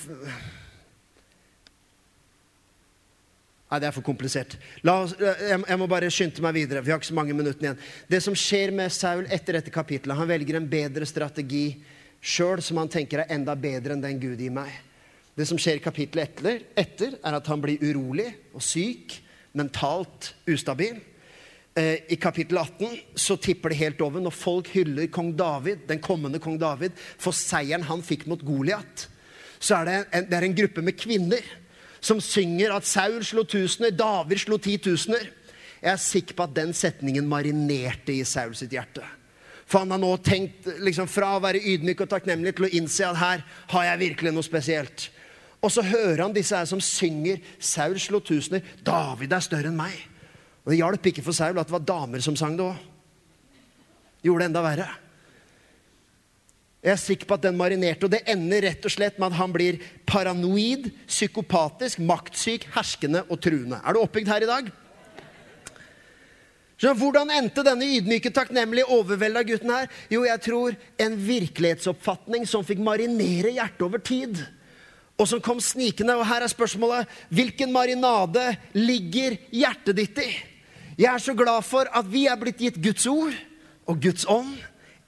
[3.65, 4.53] Nei, det er for komplisert.
[4.87, 6.83] Oss, jeg, jeg, må bare skynde meg videre.
[6.85, 7.79] Vi har ikke så mange minutter igjen.
[8.07, 11.65] Det som skjer med Saul etter dette kapitlet Han velger en bedre strategi
[12.21, 14.69] sjøl, som han tenker er enda bedre enn den Gud gir meg.
[15.35, 19.17] Det som skjer kapittelet etter, etter, er at han blir urolig og syk,
[19.55, 21.01] mentalt ustabil.
[21.75, 25.99] Eh, I kapittel 18 så tipper det helt over når folk hyller kong David, den
[26.03, 29.09] kommende kong David for seieren han fikk mot Goliat.
[29.59, 31.43] Så er det en, det er en gruppe med kvinner
[32.05, 35.27] som synger at Saul slo tusener, David slo titusener.
[35.81, 39.03] Jeg er sikker på at den setningen marinerte i Saul sitt hjerte.
[39.65, 43.07] For han har nå tenkt liksom, fra å være ydmyk og takknemlig til å innse
[43.07, 45.09] at her har jeg virkelig noe spesielt.
[45.65, 48.61] Og så hører han disse her som synger 'Saul slo tusener'.
[48.85, 50.05] 'David er større enn meg'.
[50.65, 52.77] Og Det hjalp ikke for Saul at det var damer som sang det òg.
[54.23, 54.87] Gjorde det enda verre.
[56.83, 59.37] Jeg er sikker på at den marinerte, og det ender rett og slett med at
[59.39, 63.81] han blir paranoid, psykopatisk, maktsyk, herskende og truende.
[63.85, 64.69] Er du oppbygd her i dag?
[66.77, 69.87] Så hvordan endte denne ydmyke, takknemlige, overvelda gutten her?
[70.11, 74.45] Jo, jeg tror en virkelighetsoppfatning som fikk marinere hjertet over tid
[75.15, 76.17] og som kom snikende.
[76.17, 80.29] Og her er spørsmålet hvilken marinade ligger hjertet ditt i?
[80.97, 83.35] Jeg er så glad for at vi er blitt gitt Guds ord
[83.85, 84.55] og Guds ånd,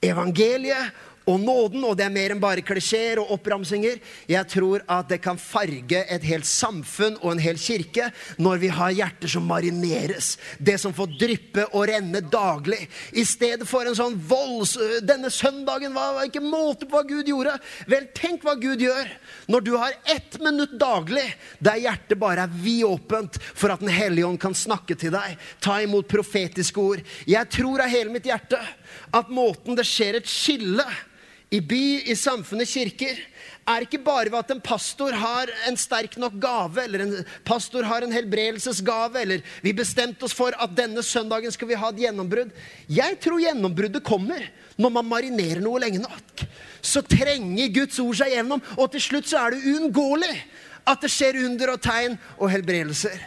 [0.04, 0.92] evangeliet
[1.28, 3.98] og nåden, og det er mer enn bare klisjeer og oppramsinger.
[4.30, 8.08] Jeg tror at det kan farge et helt samfunn og en hel kirke
[8.40, 10.36] når vi har hjerter som marineres.
[10.58, 12.80] Det som får dryppe og renne daglig.
[13.12, 14.76] I stedet for en sånn volds...
[15.08, 17.56] Denne søndagen var ikke måte på hva Gud gjorde.
[17.90, 19.10] Vel, tenk hva Gud gjør
[19.48, 21.24] når du har ett minutt daglig
[21.64, 25.36] der hjertet bare er vidåpent for at Den hellige ånd kan snakke til deg.
[25.62, 27.04] Ta imot profetiske ord.
[27.28, 28.58] Jeg tror av hele mitt hjerte
[29.14, 30.86] at måten det skjer et skille
[31.50, 33.20] i by, i samfunnet, kirker,
[33.68, 37.84] er ikke bare ved at en pastor har en sterk nok gave, eller en pastor
[37.88, 42.02] har en helbredelsesgave, eller vi bestemte oss for at denne søndagen skal vi ha et
[42.04, 42.52] gjennombrudd.
[42.88, 44.44] Jeg tror gjennombruddet kommer
[44.78, 46.44] når man marinerer noe lenge nok.
[46.84, 50.36] Så trenger Guds ord seg gjennom, og til slutt så er det uunngåelig
[50.88, 53.18] at det skjer under og tegn og helbredelser.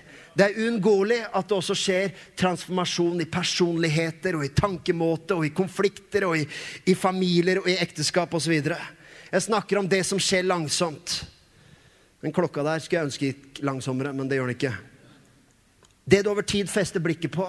[0.41, 5.51] Det er uunngåelig at det også skjer transformasjon i personligheter og i tankemåte og i
[5.53, 6.47] konflikter og i,
[6.89, 8.55] i familier og i ekteskap osv.
[8.57, 11.19] Jeg snakker om det som skjer langsomt.
[12.25, 14.71] Den klokka der skulle jeg ønske gikk langsommere, men det gjør den ikke.
[16.09, 17.45] Det du over tid fester blikket på,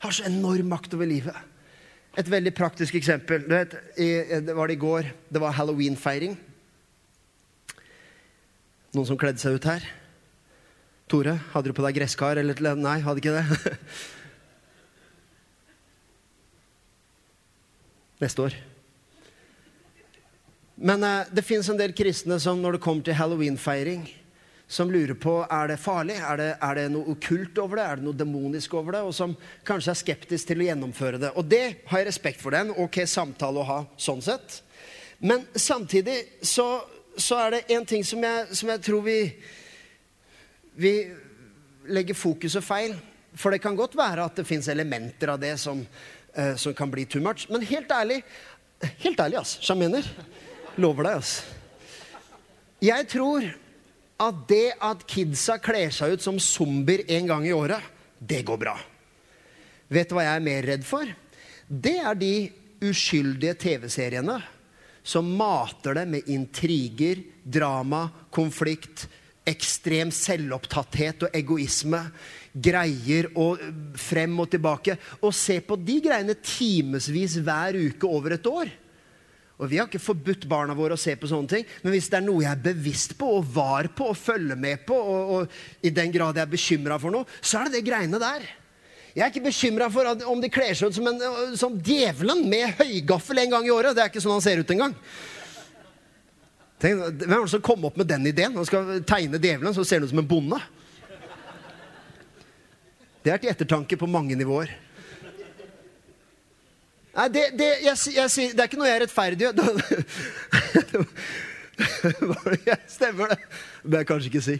[0.00, 1.36] har så enorm makt over livet.
[2.16, 3.44] Et veldig praktisk eksempel.
[3.44, 5.12] Du vet, det var det i går.
[5.28, 6.38] Det var halloweenfeiring.
[8.96, 9.84] Noen som kledde seg ut her?
[11.10, 12.38] Tore, hadde du på deg gresskar?
[12.40, 13.44] Eller, nei, hadde ikke det.
[18.24, 18.54] Neste år.
[20.74, 24.06] Men eh, det fins en del kristne som når det kommer til halloweenfeiring,
[24.66, 28.00] som lurer på er det farlig, er det, er det noe okkult over det, er
[28.00, 29.36] det noe demonisk over det, og som
[29.66, 31.34] kanskje er skeptisk til å gjennomføre det.
[31.36, 32.56] Og det har jeg respekt for.
[32.56, 34.62] den, ok samtale å ha sånn sett.
[35.20, 36.80] Men samtidig så,
[37.16, 39.18] så er det en ting som jeg, som jeg tror vi
[40.74, 40.94] vi
[41.88, 42.94] legger fokuset feil.
[43.34, 46.90] For det kan godt være at det fins elementer av det som, uh, som, kan
[46.90, 47.48] bli too much.
[47.50, 48.20] Men helt ærlig,
[49.02, 50.06] helt ærlig, ass, sjamener.
[50.78, 51.34] Lover deg, ass.
[52.84, 53.46] Jeg tror
[54.24, 57.82] at det at kidsa kler seg ut som zombier en gang i året,
[58.18, 58.74] det går bra.
[59.90, 61.08] Vet du hva jeg er mer redd for?
[61.68, 62.34] Det er de
[62.84, 64.38] uskyldige TV-seriene
[65.04, 69.06] som mater det med intriger, drama, konflikt,
[69.48, 72.00] ekstrem selvopptatthet og egoisme.
[72.54, 73.60] Greier og
[73.98, 74.96] frem og tilbake.
[75.20, 78.72] Og se på de greiene timevis hver uke over et år.
[79.54, 82.18] Og Vi har ikke forbudt barna våre å se på sånne ting, men hvis det
[82.18, 85.86] er noe jeg er bevisst på og var på og følger med på, og, og
[85.86, 88.48] i den grad jeg er bekymra for noe, så er det det greiene der.
[89.14, 92.74] Jeg er ikke bekymra for om de kler seg ut som, en, som djevelen med
[92.80, 93.94] høygaffel en gang i året.
[93.94, 94.96] Det er ikke sånn han ser ut engang.
[96.82, 98.56] Tenk, hvem var det som kom opp med den ideen?
[98.56, 100.58] Han skal tegne djevelen, så ser han ut som en bonde.
[103.24, 104.70] Det er til ettertanke på mange nivåer.
[107.14, 109.46] Nei, det, det, jeg, jeg, det er ikke noe jeg er rettferdig
[112.90, 113.38] Stemmer det?
[113.84, 114.56] Det bør jeg kanskje ikke si.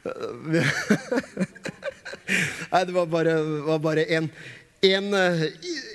[2.72, 3.34] Nei, det var bare,
[3.66, 4.30] var bare en,
[4.80, 5.14] en,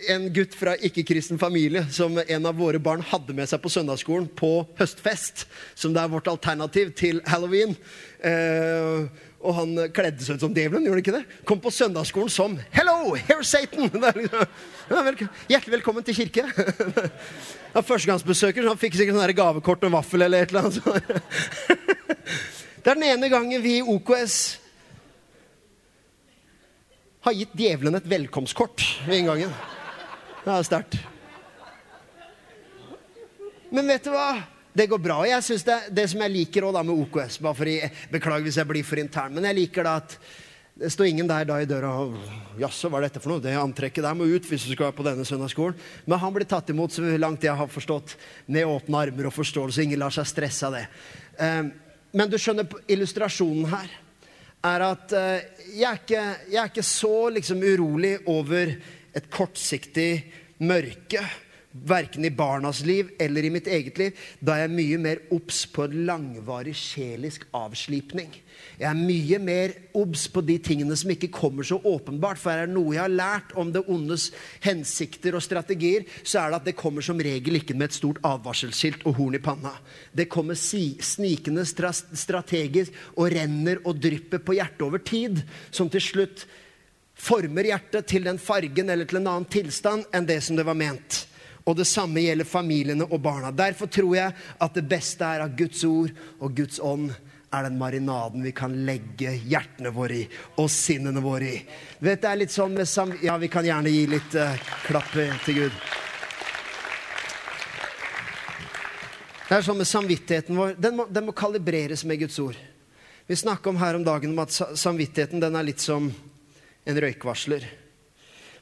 [0.09, 4.27] en, gutt fra ikke-kristen familie som en av våre barn hadde med seg på søndagsskolen
[4.37, 5.47] på høstfest.
[5.73, 7.73] Som det er vårt alternativ til halloween.
[8.21, 9.07] Eh,
[9.45, 11.41] og han kledde seg ut som djevelen, gjorde han ikke det?
[11.45, 13.89] Kom på søndagsskolen som 'Hello, here's Satan'!
[14.15, 14.45] Liksom,
[14.89, 15.17] ja, vel,
[15.49, 16.45] hjertelig velkommen til kirke.
[17.75, 20.79] Ja, Førstegangsbesøker, så han fikk sikkert sånn gavekort og vaffel eller et eller annet.
[22.85, 24.35] Det er den ene gangen vi i OKS
[27.25, 29.53] har gitt djevelen et velkomstkort ved inngangen.
[30.45, 30.97] Det er sterkt.
[33.73, 34.29] Men vet du hva?
[34.75, 35.21] Det går bra.
[35.25, 38.59] Jeg synes det, det som jeg liker også med OKS bare for jeg, Beklager hvis
[38.59, 40.17] jeg blir for intern, men jeg liker da at
[40.75, 42.17] det står ingen der da i døra og
[42.59, 43.41] Jaså, hva er dette for noe?
[43.41, 45.79] Det antrekket der må ut hvis du skal være på denne søndagsskolen.
[46.05, 48.17] Men han blir tatt imot, så langt jeg har forstått,
[48.51, 49.85] med åpne armer og forståelse.
[49.87, 50.83] Ingen lar seg stresse av det.
[51.39, 51.71] Um,
[52.11, 53.95] men du skjønner, illustrasjonen her
[54.65, 58.75] er at uh, jeg, er ikke, jeg, er ikke, så liksom urolig over
[59.15, 60.11] et kortsiktig
[60.65, 61.23] mørke
[61.83, 65.65] verken i barnas liv eller i mitt eget liv, da er jeg mye mer obs
[65.67, 68.31] på en langvarig sjelisk avslipning.
[68.79, 72.39] Jeg er mye mer obs på de tingene som ikke kommer så åpenbart.
[72.39, 74.29] For er det noe jeg har lært om det ondes
[74.63, 78.21] hensikter og strategier, så er det at det kommer som regel ikke med et stort
[78.25, 79.75] advarselskilt og horn i panna.
[80.15, 86.47] Det kommer snikende strategisk og renner og drypper på hjertet over tid, som til slutt
[87.15, 90.77] former hjertet til den fargen eller til en annen tilstand enn det som det var
[90.77, 91.23] ment.
[91.65, 93.49] Og det samme gjelder familiene og barna.
[93.51, 97.09] Derfor tror jeg at det beste er at Guds ord og Guds ånd
[97.55, 100.25] er den marinaden vi kan legge hjertene våre i
[100.61, 101.59] og sinnene våre i.
[101.99, 105.13] Vet, det er litt sånn med sam Ja, vi kan gjerne gi litt uh, klapp
[105.45, 105.79] til Gud.
[109.45, 110.77] Det er sånn med samvittigheten vår.
[110.81, 112.57] Den må, den må kalibreres med Guds ord.
[113.25, 116.11] Vi snakka om her om dagen om at samvittigheten den er litt som
[116.85, 117.65] en røykvarsler.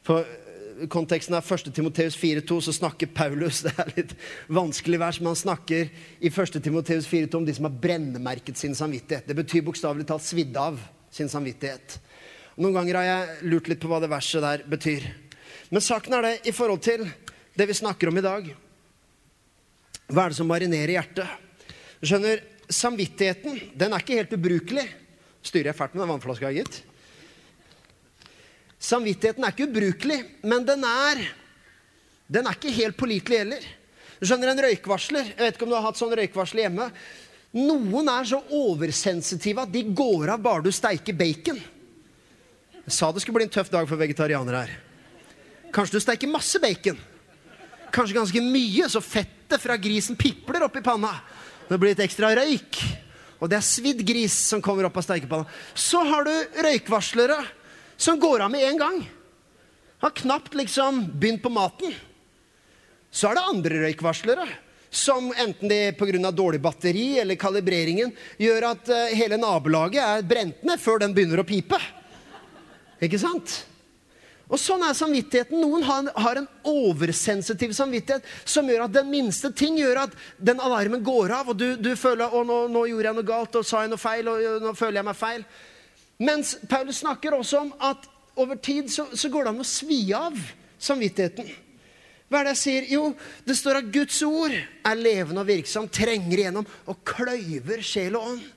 [0.03, 0.27] For
[0.91, 1.69] konteksten er 1.
[1.75, 4.13] Timoteus 4,2 så snakker Paulus Det er litt
[4.51, 6.59] vanskelig vers, men han snakker i 1.
[6.63, 9.27] Timoteus 4,2 om de som har brennemerket sin samvittighet.
[9.27, 10.79] Det betyr bokstavelig talt svidd av
[11.13, 11.99] sin samvittighet.
[12.57, 15.05] Noen ganger har jeg lurt litt på hva det verset der betyr.
[15.73, 17.05] Men saken er det i forhold til
[17.57, 18.49] det vi snakker om i dag.
[20.13, 21.69] Hva er det som marinerer hjertet?
[22.01, 22.41] Du skjønner,
[22.73, 24.85] Samvittigheten den er ikke helt ubrukelig.
[25.43, 26.79] Styrer jeg fælt med den vannflaska, gitt?
[28.83, 31.21] Samvittigheten er ikke ubrukelig, men den er,
[32.27, 33.67] den er ikke helt pålitelig heller.
[34.19, 36.89] Du skjønner, En røykvarsler Jeg vet ikke om du har hatt sånn røykvarsler hjemme.
[37.53, 41.59] Noen er så oversensitive at de går av bare du steiker bacon.
[42.83, 44.75] Jeg sa det skulle bli en tøff dag for vegetarianere her.
[45.73, 46.99] Kanskje du steiker masse bacon.
[47.93, 51.13] Kanskje ganske mye, så fettet fra grisen pipler opp i panna.
[51.69, 52.79] Det blir litt ekstra røyk.
[53.39, 55.47] Og det er svidd gris som kommer opp av steikepanna.
[55.75, 56.33] Så har du
[56.65, 57.37] røykvarslere
[57.97, 58.99] som går av med en gang.
[60.03, 61.93] Har knapt liksom begynt på maten.
[63.13, 64.47] Så er det andre røykvarslere
[64.93, 66.31] som enten det pga.
[66.31, 71.41] dårlig batteri eller kalibreringen gjør at uh, hele nabolaget er brent ned før den begynner
[71.41, 71.79] å pipe.
[73.01, 73.63] Ikke sant?
[74.53, 75.57] Og Sånn er samvittigheten.
[75.63, 80.13] Noen har en, har en, oversensitiv samvittighet som gjør at den minste ting gjør at
[80.37, 83.57] den alarmen går av, og du, du føler at nå, nå, gjorde jeg noe galt
[83.59, 85.47] og sa jeg noe feil, og nå føler jeg meg feil.
[86.23, 88.07] Mens Paulus snakker også om at
[88.39, 90.37] over tid så, så går det an å svi av
[90.81, 91.49] samvittigheten.
[92.31, 92.85] Hva er det jeg sier?
[92.95, 93.01] Jo,
[93.45, 98.31] det står at Guds ord er levende og virksom, trenger igjennom og kløyver sjel og
[98.31, 98.47] ånd.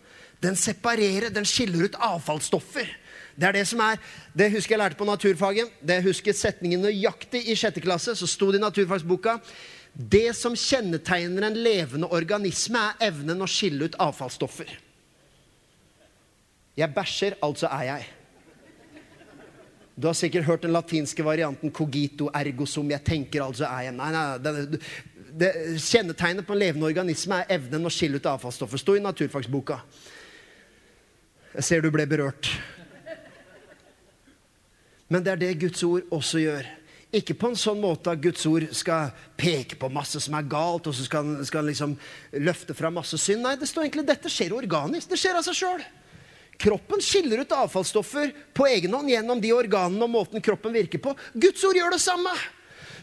[0.41, 2.89] Den separerer, den skiller ut avfallsstoffer.
[3.37, 4.01] Det er det som er,
[4.33, 5.75] det husker jeg lærte på naturfaget.
[5.85, 8.15] Det husker setningen nøyaktig i sjette klasse.
[8.17, 9.37] Så sto det i naturfagsboka
[9.97, 14.69] det som kjennetegner en levende organisme, er evnen å skille ut avfallsstoffer.
[16.77, 18.07] Jeg bæsjer, altså er jeg.
[19.97, 22.91] Du har sikkert hørt den latinske varianten 'cogito ergo sum'.
[22.91, 23.93] Jeg tenker, altså er jeg.
[23.93, 24.81] Nei, nei, det,
[25.41, 28.77] det, Kjennetegnet på en levende organisme er evnen å skille ut avfallsstoffer.
[28.77, 29.81] Sto i naturfagsboka.
[31.55, 32.51] Jeg ser du ble berørt.
[35.09, 36.67] Men det er det Guds ord også gjør.
[37.17, 40.87] Ikke på en sånn måte at Guds ord skal peke på masse som er galt,
[40.91, 41.95] og så skal han liksom
[42.33, 43.47] løfte fram masse synd.
[43.47, 45.09] Nei, det står egentlig dette skjer organisk.
[45.09, 45.87] Det skjer av seg sjøl.
[46.59, 51.17] Kroppen skiller ut avfallsstoffer på egen hånd gjennom de organene og måten kroppen virker på.
[51.35, 52.33] Guds ord gjør det samme.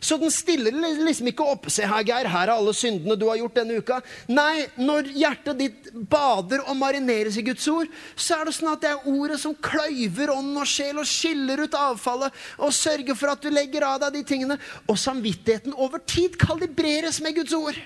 [0.04, 1.70] Så den stiller liksom ikke opp.
[1.72, 4.02] Se her, Geir, her er alle syndene du har gjort denne uka.
[4.28, 8.84] Nei, når hjertet ditt bader og marineres i Guds ord, så er det sånn at
[8.84, 13.32] det er ordet som kløyver ånd og sjel og skiller ut avfallet og sørger for
[13.32, 14.60] at du legger av deg de tingene.
[14.92, 17.80] Og samvittigheten over tid kalibreres med Guds ord.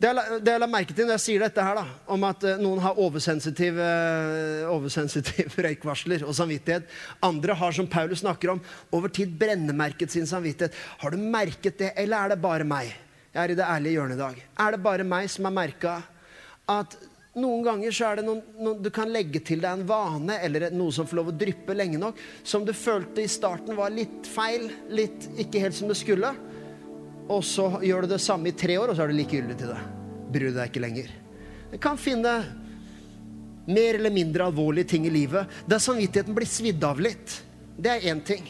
[0.00, 2.80] Det jeg, la merke til når jeg sier dette her, da, om at uh, noen
[2.80, 3.76] har oversensitiv,
[4.72, 6.88] oversensitive røykvarsler og samvittighet
[7.26, 8.62] Andre har, som Paulus snakker om,
[8.96, 10.78] over tid brennemerket sin samvittighet.
[11.02, 12.94] Har du merket det, eller er det bare meg?
[13.30, 14.42] Jeg er i det ærlige hjørnet i dag.
[14.64, 15.98] Er det bare meg som har merka
[16.70, 16.96] at
[17.38, 20.70] noen ganger så er det noen, noen, du kan legge til deg en vane eller
[20.74, 24.26] noe som får lov å dryppe lenge nok, som du følte i starten var litt
[24.26, 26.32] feil, litt ikke helt som det skulle
[27.30, 29.70] og så gjør du det samme i tre år, og så er du likegyldig til
[29.70, 29.80] det.
[30.34, 31.12] Bryr deg ikke lenger.
[31.70, 32.32] Du kan finne
[33.70, 37.36] mer eller mindre alvorlige ting i livet der samvittigheten blir svidd av litt.
[37.78, 38.48] Det er én ting.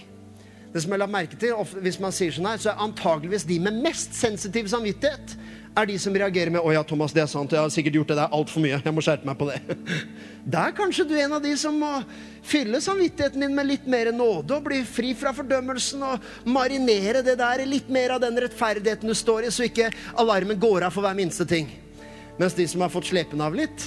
[0.72, 3.59] Det som jeg la merke til, Hvis man sier sånn her, så er antageligvis de
[3.59, 5.37] med mest sensitiv samvittighet
[5.77, 7.53] er de som reagerer med 'Å ja, Thomas, det er sant.
[7.53, 8.81] Jeg har sikkert gjort det der altfor mye.
[8.83, 9.77] Jeg må skjerpe meg på det.'
[10.51, 12.03] Da er kanskje du en av de som må
[12.43, 17.37] fylle samvittigheten din med litt mer nåde og bli fri fra fordømmelsen og marinere det
[17.39, 20.97] der i litt mer av den rettferdigheten du står i, så ikke alarmen går av
[20.97, 21.68] for hver minste ting.
[22.41, 23.83] Mens de som har fått slepen av litt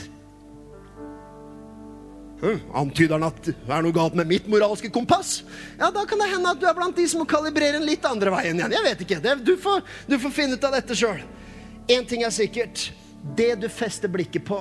[2.44, 5.42] hm, Antyder han at det er noe galt med mitt moralske kompass?
[5.80, 8.06] Ja, Da kan det hende at du er blant de som må kalibrere den litt
[8.06, 8.78] andre veien igjen.
[8.78, 9.38] Jeg vet ikke.
[9.42, 11.24] Du, får, du får finne ut av dette sjøl.
[11.88, 12.92] Én ting er sikkert.
[13.36, 14.60] Det du fester blikket på,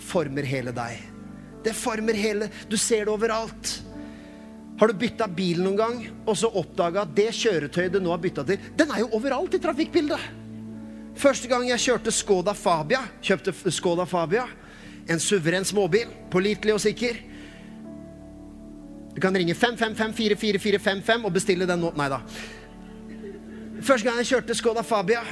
[0.00, 1.00] former hele deg.
[1.64, 3.72] Det former hele Du ser det overalt.
[4.78, 8.20] Har du bytta bil noen gang og så oppdaga at det kjøretøyet du nå har
[8.22, 10.28] bytta til, den er jo overalt i trafikkbildet?
[11.18, 14.44] Første gang jeg kjørte Skoda Fabia, kjøpte Skoda Fabia,
[15.10, 17.18] en suveren småbil, pålitelig og sikker.
[19.16, 21.90] Du kan ringe 555-44455 og bestille den nå.
[21.98, 22.20] Nei da.
[23.82, 25.24] Første gang jeg kjørte Skoda Fabia,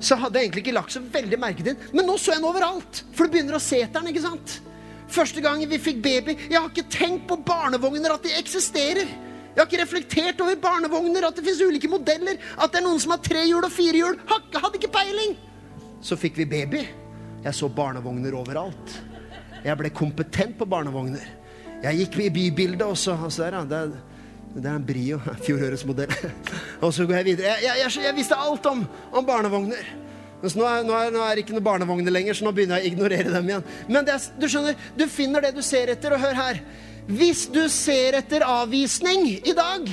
[0.00, 1.90] så hadde jeg egentlig ikke lagt så veldig merke til den.
[1.94, 4.10] Men nå så jeg den overalt, for du begynner å se etter den.
[4.12, 4.58] ikke sant?
[5.14, 9.08] Første gang vi fikk baby Jeg har ikke tenkt på barnevogner, at de eksisterer.
[9.54, 12.40] Jeg har ikke reflektert over barnevogner, at det fins ulike modeller.
[12.58, 14.18] At det er noen som har tre hjul og fire hjul.
[14.26, 15.36] Hadde ikke peiling.
[16.02, 16.82] Så fikk vi baby.
[17.44, 18.98] Jeg så barnevogner overalt.
[19.64, 21.24] Jeg ble kompetent på barnevogner.
[21.84, 23.14] Jeg gikk i bybildet, også.
[23.14, 24.13] altså, der, det,
[24.54, 25.18] det er en Brio.
[25.44, 26.14] Fjorårets modell.
[26.80, 27.58] og så går jeg videre.
[27.62, 29.88] Jeg, jeg, jeg, visste alt om, om barnevogner.
[30.44, 32.78] Mens nå er, nå, er, nå er, det ikke noen barnevogner lenger, så nå begynner
[32.82, 33.66] jeg å ignorere dem igjen.
[33.88, 36.14] Men er, du skjønner, du finner det du ser etter.
[36.14, 36.60] Og hør her.
[37.08, 39.90] Hvis du ser etter avvisning i dag,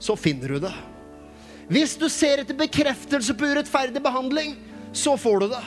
[0.00, 0.72] så finner du det.
[1.70, 4.56] Hvis du ser etter bekreftelse på urettferdig behandling,
[4.96, 5.66] så får du det.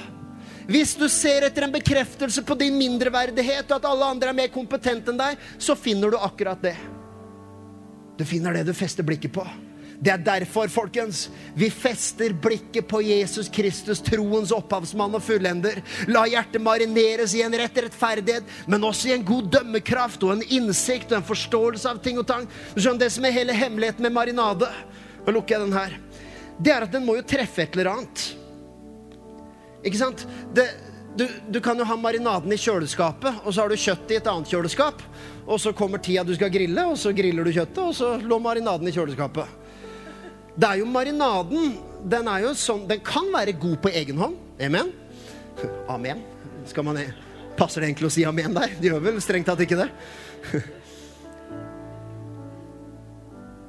[0.68, 4.52] Hvis du ser etter en bekreftelse på din mindreverdighet og at alle andre er mer
[4.52, 6.76] kompetente enn deg, så finner du akkurat det.
[8.18, 9.45] Du finner det du fester blikket på.
[10.03, 15.80] Det er derfor, folkens, vi fester blikket på Jesus Kristus, troens opphavsmann og fullender.
[16.11, 20.43] La hjertet marineres i en rett rettferdighet, men også i en god dømmekraft og en
[20.43, 22.49] innsikt og en forståelse av ting og tang.
[22.76, 24.68] Det som er hele hemmeligheten med marinade,
[25.24, 25.95] nå lukker jeg den her,
[26.59, 28.26] det er at den må jo treffe et eller annet.
[29.84, 30.28] Ikke sant?
[30.55, 30.68] Det,
[31.18, 34.30] du, du, kan jo ha marinaden i kjøleskapet, og så har du kjøttet i et
[34.30, 35.01] annet kjøleskap.
[35.43, 38.39] Og så kommer tida du skal grille, og så griller du kjøttet, og så lå
[38.41, 39.59] marinaden i kjøleskapet.
[40.53, 41.76] Det er jo marinaden.
[42.03, 44.38] Den er jo sånn Den kan være god på egen hånd.
[44.61, 44.91] Amen.
[45.89, 46.22] Amen.
[46.70, 46.99] Skal man
[47.57, 48.72] Passer det egentlig å si amen der?
[48.82, 49.89] De gjør vel strengt tatt ikke det.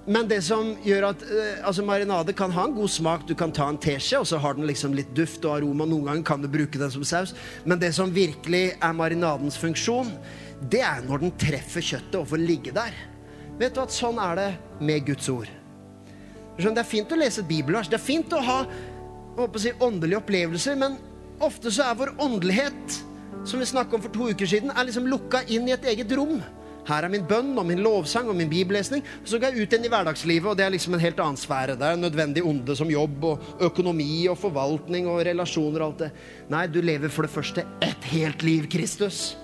[0.04, 3.24] Men det som gjør at eh, altså marinade kan ha en god smak.
[3.28, 5.86] Du kan ta en teskje, og så har den liksom litt duft og aroma.
[5.88, 7.32] Noen ganger kan du bruke den som saus.
[7.64, 10.12] Men det som virkelig er marinadens funksjon,
[10.60, 12.92] det er når den treffer kjøttet og får ligge der.
[13.60, 14.50] Vet du at sånn er det
[14.84, 15.48] med Guds ord.
[16.58, 18.58] Det er fint å lese et bibelvers, det er fint å ha
[19.58, 20.98] si, åndelige opplevelser, men
[21.42, 22.98] ofte så er vår åndelighet,
[23.44, 26.14] som vi snakket om for to uker siden, er liksom lukka inn i et eget
[26.14, 26.38] rom.
[26.88, 29.04] Her er min bønn og min lovsang og min bibellesning.
[29.24, 31.78] Så går jeg ut igjen i hverdagslivet, og det er liksom en helt annen sfære.
[31.80, 36.04] Det er en nødvendig onde som jobb og økonomi og forvaltning og relasjoner og alt
[36.04, 36.10] det.
[36.52, 39.34] Nei, du lever for det første et helt liv, Kristus.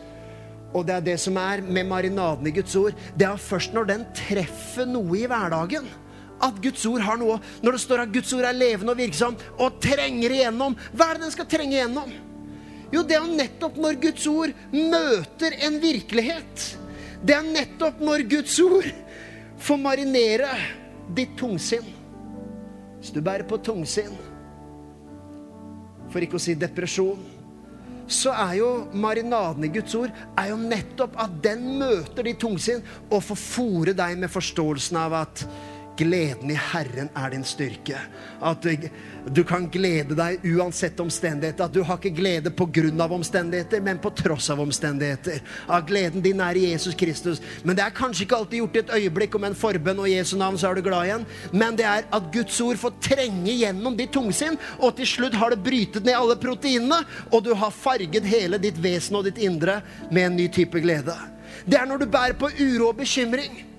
[0.70, 2.94] Og det er det som er med marinaden i Guds ord.
[3.18, 5.88] Det er først når den treffer noe i hverdagen,
[6.40, 9.34] at Guds ord har noe Når det står at Guds ord er levende og virksom
[9.60, 12.14] og trenger igjennom, hva er det den skal trenge igjennom?
[12.90, 16.64] Jo, det er jo nettopp når Guds ord møter en virkelighet.
[17.20, 18.86] Det er nettopp når Guds ord
[19.60, 20.52] får marinere
[21.16, 21.88] ditt tungsinn.
[23.00, 24.16] Hvis du bærer på tungsinn,
[26.10, 27.20] for ikke å si depresjon,
[28.10, 32.82] så er jo marinaden i Guds ord er jo nettopp at den møter ditt tungsinn
[33.06, 35.44] og får fòre deg med forståelsen av at
[36.00, 37.98] gleden i Herren er din styrke.
[38.40, 38.64] At
[39.28, 41.68] du kan glede deg uansett omstendigheter.
[41.68, 43.06] At du har ikke glede pga.
[43.10, 45.40] omstendigheter, men på tross av omstendigheter.
[45.68, 47.40] At gleden din er i Jesus Kristus.
[47.64, 50.36] Men det er kanskje ikke alltid gjort i et øyeblikk om en forbønn og Jesu
[50.36, 51.26] navn, så er du glad igjen.
[51.52, 55.54] Men det er at Guds ord får trenge gjennom ditt tungsinn, og til slutt har
[55.54, 59.80] det brytet ned alle proteinene, og du har farget hele ditt vesen og ditt indre
[60.10, 61.16] med en ny type glede.
[61.66, 63.69] Det er når du bærer på uro og bekymring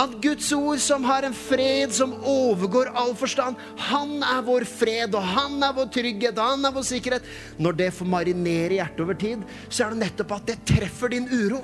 [0.00, 3.58] at Guds ord, som har en fred som overgår all forstand,
[3.90, 7.30] han er vår fred, og han er vår trygghet, og han er vår sikkerhet.
[7.60, 11.28] Når det får marinere hjertet over tid, så er det nettopp at det treffer din
[11.28, 11.62] uro.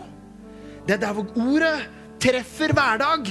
[0.87, 1.77] Det er der hvor ordet
[2.23, 3.31] treffer hverdag.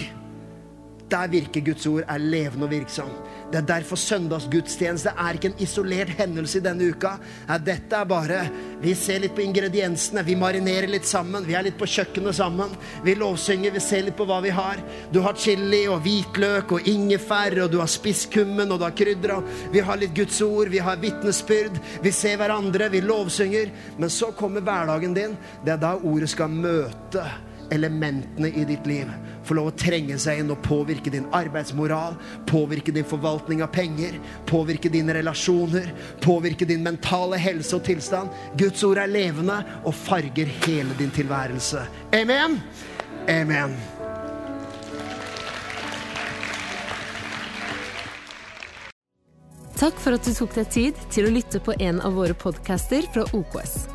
[1.06, 3.10] Der virker Guds ord, er levende og virksom.
[3.52, 7.12] Det er derfor søndagsgudstjeneste er ikke en isolert hendelse i denne uka.
[7.62, 8.40] Dette er bare
[8.82, 11.46] Vi ser litt på ingrediensene, vi marinerer litt sammen.
[11.46, 12.74] Vi er litt på kjøkkenet sammen.
[13.06, 14.82] Vi lovsynger, vi ser litt på hva vi har.
[15.14, 19.46] Du har chili og hvitløk og ingefær, og du har spisskummen og du har krydder.
[19.74, 21.82] Vi har litt Guds ord, vi har vitnesbyrd.
[22.02, 23.74] Vi ser hverandre, vi lovsynger.
[23.98, 25.38] Men så kommer hverdagen din.
[25.66, 27.30] Det er da ordet skal møte
[27.74, 29.10] elementene i ditt liv
[29.46, 32.18] få lov å trenge seg inn og påvirke din arbeidsmoral,
[32.50, 34.18] påvirke din forvaltning av penger,
[34.50, 35.92] påvirke dine relasjoner,
[36.24, 38.34] påvirke din mentale helse og tilstand.
[38.60, 41.86] Guds ord er levende og farger hele din tilværelse.
[42.16, 42.60] Amen.
[43.30, 43.78] Amen.
[49.76, 53.06] Takk for at du tok deg tid til å lytte på en av våre podcaster
[53.12, 53.95] fra OKS.